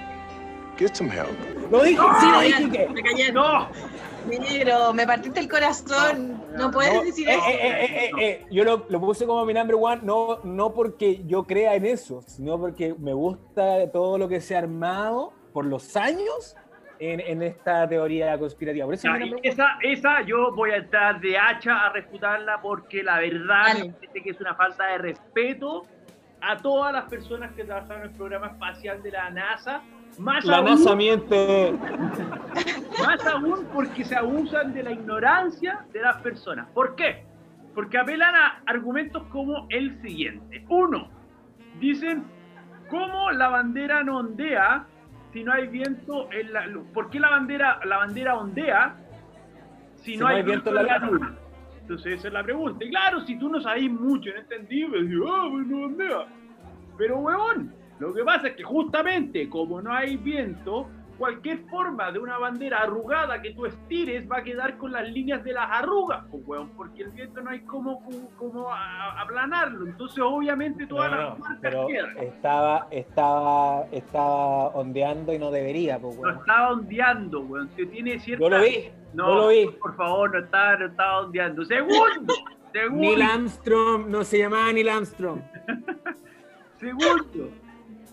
Get 0.78 0.94
some 0.94 1.10
help. 1.10 1.30
Lo 1.70 1.82
dije, 1.82 2.00
sí 2.20 2.26
lo 2.30 2.40
dije 2.40 2.70
que. 2.70 2.88
Me 2.88 3.02
callé. 3.02 3.32
¡No! 3.32 3.68
Negro, 4.28 4.92
me 4.92 5.06
partiste 5.06 5.38
el 5.40 5.48
corazón. 5.48 6.42
No, 6.56 6.70
puedes 6.70 6.92
No, 6.94 7.02
decir 7.02 7.28
eh, 7.28 7.34
eso. 7.34 7.46
eh, 7.48 7.54
eh, 7.62 7.86
eh, 7.86 8.10
eh, 8.20 8.46
yo 8.50 8.64
lo, 8.64 8.84
lo 8.88 9.00
puse 9.00 9.24
como 9.24 9.44
mi 9.44 9.54
number 9.54 9.76
one, 9.80 10.00
no, 10.02 10.40
no 10.42 10.72
porque 10.74 11.22
yo 11.26 11.44
crea 11.44 11.76
en 11.76 11.86
eso, 11.86 12.22
sino 12.26 12.58
porque 12.58 12.94
me 12.98 13.12
gusta 13.12 13.90
todo 13.92 14.18
lo 14.18 14.26
que 14.28 14.40
se 14.40 14.56
ha 14.56 14.58
armado 14.58 15.32
por 15.52 15.64
los 15.64 15.96
años 15.96 16.56
en, 16.98 17.20
en 17.20 17.42
esta 17.42 17.88
teoría 17.88 18.38
conspirativa. 18.38 18.86
Por 18.86 18.94
eso 18.94 19.12
es 19.14 19.30
Ya, 19.30 19.36
esa, 19.42 19.78
esa 19.82 20.22
yo 20.22 20.52
voy 20.54 20.70
a 20.70 20.76
entrar 20.76 21.20
de 21.20 21.36
hacha 21.38 21.86
a 21.86 21.92
refutarla 21.92 22.60
porque 22.60 23.02
la 23.02 23.18
verdad 23.18 23.74
me 23.74 23.92
parece 23.92 24.22
que 24.22 24.30
es 24.30 24.40
una 24.40 24.54
falta 24.54 24.86
de 24.86 24.98
respeto 24.98 25.84
a 26.40 26.56
todas 26.56 26.92
las 26.92 27.04
personas 27.04 27.52
que 27.52 27.64
trabajaron 27.64 28.02
en 28.02 28.10
el 28.10 28.16
programa 28.16 28.48
espacial 28.48 29.02
de 29.02 29.10
la 29.10 29.30
NASA. 29.30 29.82
Más 30.18 30.44
La 30.44 30.58
aún, 30.58 30.66
NASA 30.66 30.94
miente. 30.94 31.72
Más 33.06 33.26
aún 33.26 33.66
porque 33.72 34.04
se 34.04 34.16
abusan 34.16 34.72
de 34.72 34.82
la 34.82 34.92
ignorancia 34.92 35.84
de 35.92 36.00
las 36.00 36.16
personas. 36.22 36.68
¿Por 36.72 36.94
qué? 36.96 37.24
Porque 37.74 37.98
apelan 37.98 38.34
a 38.34 38.62
argumentos 38.66 39.22
como 39.24 39.66
el 39.68 40.00
siguiente. 40.00 40.64
Uno, 40.68 41.10
dicen, 41.78 42.24
¿cómo 42.88 43.30
la 43.32 43.48
bandera 43.48 44.02
no 44.02 44.18
ondea 44.18 44.86
si 45.36 45.44
no 45.44 45.52
hay 45.52 45.66
viento 45.66 46.32
en 46.32 46.50
la 46.50 46.66
luz? 46.66 46.86
¿Por 46.94 47.10
qué 47.10 47.20
la 47.20 47.28
bandera, 47.28 47.78
la 47.84 47.98
bandera 47.98 48.38
ondea 48.38 48.96
si, 49.96 50.16
no, 50.16 50.28
hay 50.28 50.42
viento 50.42 50.70
en 50.70 50.86
la? 50.86 51.36
Entonces 51.82 52.14
esa 52.14 52.28
es 52.28 52.32
la 52.32 52.42
pregunta. 52.42 52.82
Y 52.82 52.88
claro, 52.88 53.20
si 53.26 53.38
tú 53.38 53.50
no 53.50 53.60
sabes 53.60 53.90
mucho 53.90 54.30
en 54.30 54.38
este 54.38 54.56
sentido, 54.56 54.88
pues, 54.88 55.02
ah, 55.28 55.48
pues 55.50 55.66
no 55.66 55.84
ondea. 55.84 56.26
Pero, 56.96 57.18
huevón, 57.18 57.74
lo 57.98 58.14
que 58.14 58.24
pasa 58.24 58.48
es 58.48 58.56
que 58.56 58.62
justamente 58.62 59.46
como 59.50 59.82
no 59.82 59.92
hay 59.92 60.16
viento, 60.16 60.88
cualquier 61.18 61.58
forma 61.70 62.12
de 62.12 62.18
una 62.18 62.38
bandera 62.38 62.78
arrugada 62.82 63.40
que 63.40 63.52
tú 63.52 63.66
estires 63.66 64.30
va 64.30 64.38
a 64.38 64.42
quedar 64.42 64.76
con 64.76 64.92
las 64.92 65.08
líneas 65.08 65.42
de 65.44 65.52
las 65.52 65.68
arrugas, 65.70 66.24
pues, 66.30 66.42
huevón, 66.46 66.70
porque 66.76 67.02
el 67.04 67.10
viento 67.10 67.40
no 67.40 67.50
hay 67.50 67.60
cómo 67.60 68.00
a- 68.70 69.20
aplanarlo. 69.22 69.86
Entonces, 69.86 70.18
obviamente, 70.22 70.86
todas 70.86 71.10
No, 71.10 71.16
las 71.16 71.28
no, 71.30 71.36
marcas 71.38 71.58
pero 71.62 71.86
quedan. 71.86 72.18
estaba, 72.18 72.86
estaba, 72.90 73.86
estaba 73.92 74.68
ondeando 74.68 75.32
y 75.32 75.38
no 75.38 75.50
debería, 75.50 75.98
pues, 75.98 76.16
weón. 76.18 76.36
estaba 76.38 76.72
ondeando, 76.72 77.40
weón. 77.40 77.68
Que 77.76 77.86
tiene 77.86 78.18
cierta... 78.18 78.44
Yo 78.44 78.50
lo 78.50 78.60
vi, 78.62 78.90
No, 79.14 79.26
yo 79.28 79.34
lo 79.34 79.48
vi. 79.48 79.66
por 79.80 79.96
favor, 79.96 80.32
no 80.32 80.38
estaba, 80.44 80.76
no 80.76 80.86
estaba 80.86 81.20
ondeando. 81.20 81.64
Segundo, 81.64 82.34
segundo. 82.72 83.00
Neil 83.00 83.22
Armstrong, 83.22 84.06
no 84.08 84.22
se 84.24 84.38
llamaba 84.38 84.72
Neil 84.72 84.88
Armstrong. 84.88 85.40
Segundo, 86.78 87.50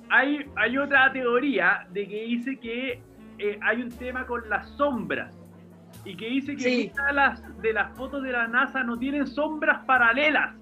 hay, 0.10 0.46
hay 0.56 0.78
otra 0.78 1.12
teoría 1.12 1.88
de 1.92 2.08
que 2.08 2.24
dice 2.24 2.58
que 2.60 3.02
eh, 3.40 3.60
hay 3.62 3.82
un 3.82 3.90
tema 3.90 4.26
con 4.26 4.48
las 4.50 4.68
sombras 4.72 5.36
y 6.06 6.16
que 6.16 6.28
dice 6.28 6.56
que 6.56 6.62
Sí. 6.62 6.88
muchas 6.90 7.06
de 7.08 7.14
las, 7.14 7.62
de 7.62 7.74
las 7.74 7.96
fotos 7.98 8.24
de 8.24 8.32
la 8.32 8.48
NASA 8.48 8.84
no 8.84 8.98
tienen 8.98 9.26
sombras 9.28 9.84
paralelas. 9.86 10.56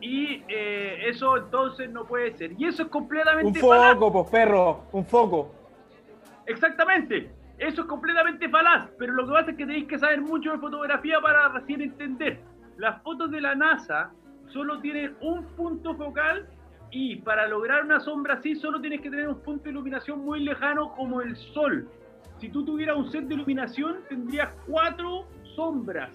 Y 0.00 0.42
eh, 0.48 1.08
eso 1.08 1.36
entonces 1.38 1.90
no 1.90 2.04
puede 2.04 2.32
ser. 2.36 2.52
Y 2.58 2.66
eso 2.66 2.82
es 2.82 2.86
Un 2.86 2.88
completamente 2.90 3.58
falaz. 3.60 3.94
foco, 3.94 4.12
pues, 4.12 4.30
perro, 4.30 4.84
un 4.92 5.04
foco. 5.06 5.54
Exactamente. 6.46 7.30
Eso 7.58 7.80
es 7.82 7.86
completamente 7.88 8.48
falaz. 8.48 8.90
Pero 8.98 9.14
lo 9.14 9.26
que 9.26 9.32
pasa 9.32 9.50
es 9.52 9.56
que 9.56 9.64
tenéis 9.66 9.86
que 9.86 9.98
saber 9.98 10.20
mucho 10.20 10.52
de 10.52 10.58
fotografía 10.58 11.20
para 11.20 11.48
recién 11.48 11.80
entender. 11.80 12.40
Las 12.76 13.02
fotos 13.02 13.30
de 13.30 13.40
la 13.40 13.54
NASA 13.54 14.10
solo 14.48 14.78
tienen 14.80 15.16
un 15.20 15.44
punto 15.56 15.94
focal 15.96 16.46
y 16.98 17.16
para 17.16 17.46
lograr 17.46 17.84
una 17.84 18.00
sombra 18.00 18.34
así 18.34 18.54
solo 18.54 18.80
tienes 18.80 19.02
que 19.02 19.10
tener 19.10 19.28
un 19.28 19.38
punto 19.42 19.64
de 19.64 19.70
iluminación 19.70 20.24
muy 20.24 20.40
lejano 20.40 20.92
como 20.94 21.20
el 21.20 21.36
sol. 21.36 21.86
Si 22.38 22.48
tú 22.48 22.64
tuvieras 22.64 22.96
un 22.96 23.10
set 23.12 23.24
de 23.24 23.34
iluminación 23.34 23.98
tendrías 24.08 24.48
cuatro 24.66 25.26
sombras 25.54 26.10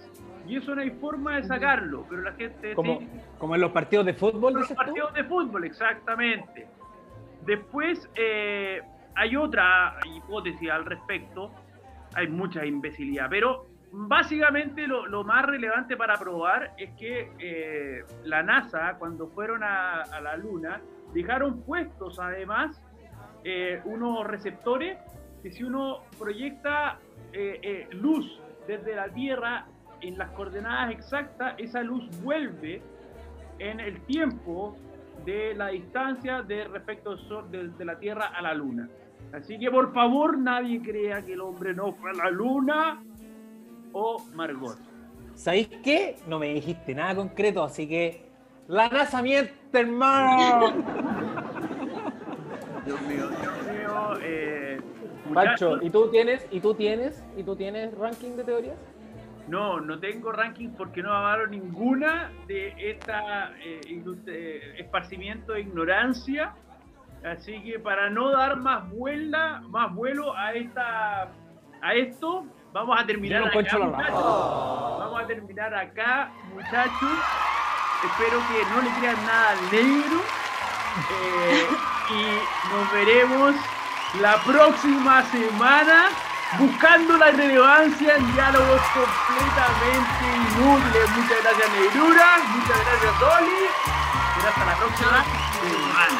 y 0.47 0.57
eso 0.57 0.73
no 0.73 0.81
hay 0.81 0.89
forma 0.89 1.35
de 1.35 1.43
sacarlo. 1.43 2.03
Pero 2.09 2.23
la 2.23 2.33
gente 2.33 2.73
Como, 2.73 2.97
sí- 2.99 3.07
como 3.37 3.53
en 3.53 3.61
los 3.61 3.71
partidos 3.71 4.07
de 4.07 4.15
fútbol, 4.15 4.53
los 4.53 4.63
dices 4.63 4.75
tú. 4.75 4.83
partidos 4.83 5.13
de 5.13 5.23
fútbol, 5.25 5.63
exactamente. 5.65 6.65
Después 7.45 8.09
eh, 8.15 8.81
hay 9.13 9.35
otra 9.35 9.97
hipótesis 10.15 10.67
al 10.71 10.85
respecto. 10.85 11.51
Hay 12.15 12.27
mucha 12.27 12.65
imbecilidad, 12.65 13.27
pero 13.29 13.67
básicamente 13.91 14.87
lo, 14.87 15.23
más 15.23 15.45
relevante 15.45 15.97
para 15.97 16.17
probar 16.17 16.73
es 16.77 16.91
que 16.91 17.31
eh, 17.39 18.03
la 18.23 18.41
NASA, 18.41 18.95
cuando 18.97 19.27
fueron 19.27 19.63
a, 19.63 20.03
la 20.21 20.37
Luna, 20.37 20.81
dejaron 21.13 21.61
puestos 21.61 22.19
además 22.19 22.81
eh, 23.43 23.81
unos 23.85 24.25
receptores 24.25 24.97
que 25.43 25.51
si 25.51 25.63
uno 25.63 26.03
proyecta 26.17 26.99
eh, 27.33 27.59
eh, 27.61 27.87
luz 27.91 28.39
desde 28.67 28.95
la 28.95 29.09
Tierra 29.09 29.65
en 30.01 30.17
las 30.17 30.31
coordenadas 30.31 30.91
exactas, 30.91 31.55
esa 31.57 31.81
luz 31.81 32.07
vuelve 32.21 32.81
en 33.59 33.79
el 33.79 34.01
tiempo 34.01 34.75
de 35.25 35.53
la 35.53 35.67
distancia 35.67 36.41
de 36.41 36.65
respecto 36.65 37.15
de, 37.49 37.69
de 37.69 37.85
la 37.85 37.99
Tierra 37.99 38.27
a 38.27 38.41
la 38.41 38.53
Luna. 38.53 38.89
Así 39.33 39.59
que 39.59 39.69
por 39.69 39.93
favor 39.93 40.37
nadie 40.37 40.81
crea 40.81 41.21
que 41.23 41.33
el 41.33 41.41
hombre 41.41 41.73
no 41.73 41.91
fue 41.93 42.11
a 42.11 42.13
la 42.13 42.29
Luna 42.29 43.03
o 43.93 44.23
Margot. 44.33 44.77
¿Sabéis 45.35 45.69
qué? 45.83 46.17
No 46.27 46.39
me 46.39 46.53
dijiste 46.53 46.93
nada 46.93 47.15
concreto, 47.15 47.63
así 47.63 47.87
que. 47.87 48.29
La 48.67 48.87
NASA 48.89 49.21
miente, 49.21 49.53
hermano. 49.73 50.71
Dios 52.85 53.01
mío, 53.01 53.29
Dios 53.29 53.53
mío. 53.63 54.19
Eh, 54.21 54.79
Pancho, 55.33 55.81
¿y 55.81 55.89
tú 55.89 56.09
tienes, 56.09 56.45
y 56.51 56.59
tú 56.59 56.73
tienes, 56.73 57.23
y 57.35 57.43
tú 57.43 57.55
tienes 57.55 57.97
ranking 57.97 58.35
de 58.35 58.43
teorías? 58.43 58.77
no, 59.51 59.81
no 59.81 59.99
tengo 59.99 60.31
ranking 60.31 60.69
porque 60.69 61.03
no 61.03 61.13
avalo 61.13 61.45
ninguna 61.45 62.31
de 62.47 62.73
esta 62.77 63.51
eh, 63.59 63.81
eh, 64.27 64.75
esparcimiento 64.77 65.53
de 65.53 65.61
ignorancia. 65.61 66.53
Así 67.23 67.61
que 67.61 67.77
para 67.77 68.09
no 68.09 68.31
dar 68.31 68.57
más 68.57 68.89
vuela, 68.89 69.61
más 69.67 69.93
vuelo 69.93 70.35
a 70.35 70.53
esta 70.53 71.29
a 71.81 71.93
esto, 71.95 72.45
vamos 72.73 72.99
a 72.99 73.05
terminar 73.05 73.43
acá, 73.43 73.53
muchachos. 73.53 73.91
Vamos 74.99 75.21
a 75.21 75.27
terminar 75.27 75.73
acá, 75.73 76.31
muchachos. 76.53 77.19
Espero 78.03 78.39
que 78.47 78.65
no 78.73 78.81
le 78.81 78.89
crean 78.99 79.25
nada 79.25 79.49
al 79.49 79.71
negro. 79.71 80.21
Eh, 81.09 81.67
y 82.09 82.73
nos 82.73 82.91
veremos 82.91 83.55
la 84.19 84.35
próxima 84.43 85.23
semana 85.23 86.09
buscando 86.59 87.17
la 87.17 87.29
irrelevancia 87.29 88.15
en 88.15 88.33
diálogos 88.33 88.81
completamente 88.93 90.25
inútiles. 90.49 91.09
Muchas 91.11 91.43
gracias, 91.43 91.69
Negrura. 91.71 92.37
Muchas 92.49 92.79
gracias, 92.85 93.21
Oli. 93.21 93.61
Será 94.35 94.49
hasta 94.49 94.65
la 94.65 94.75
próxima 94.75 95.25
semana. 95.61 96.19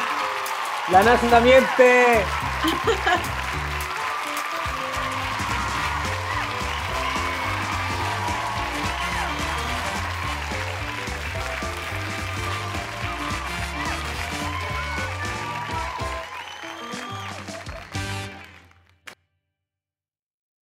La 0.90 1.02
NASA 1.02 1.40
miente. 1.40 2.24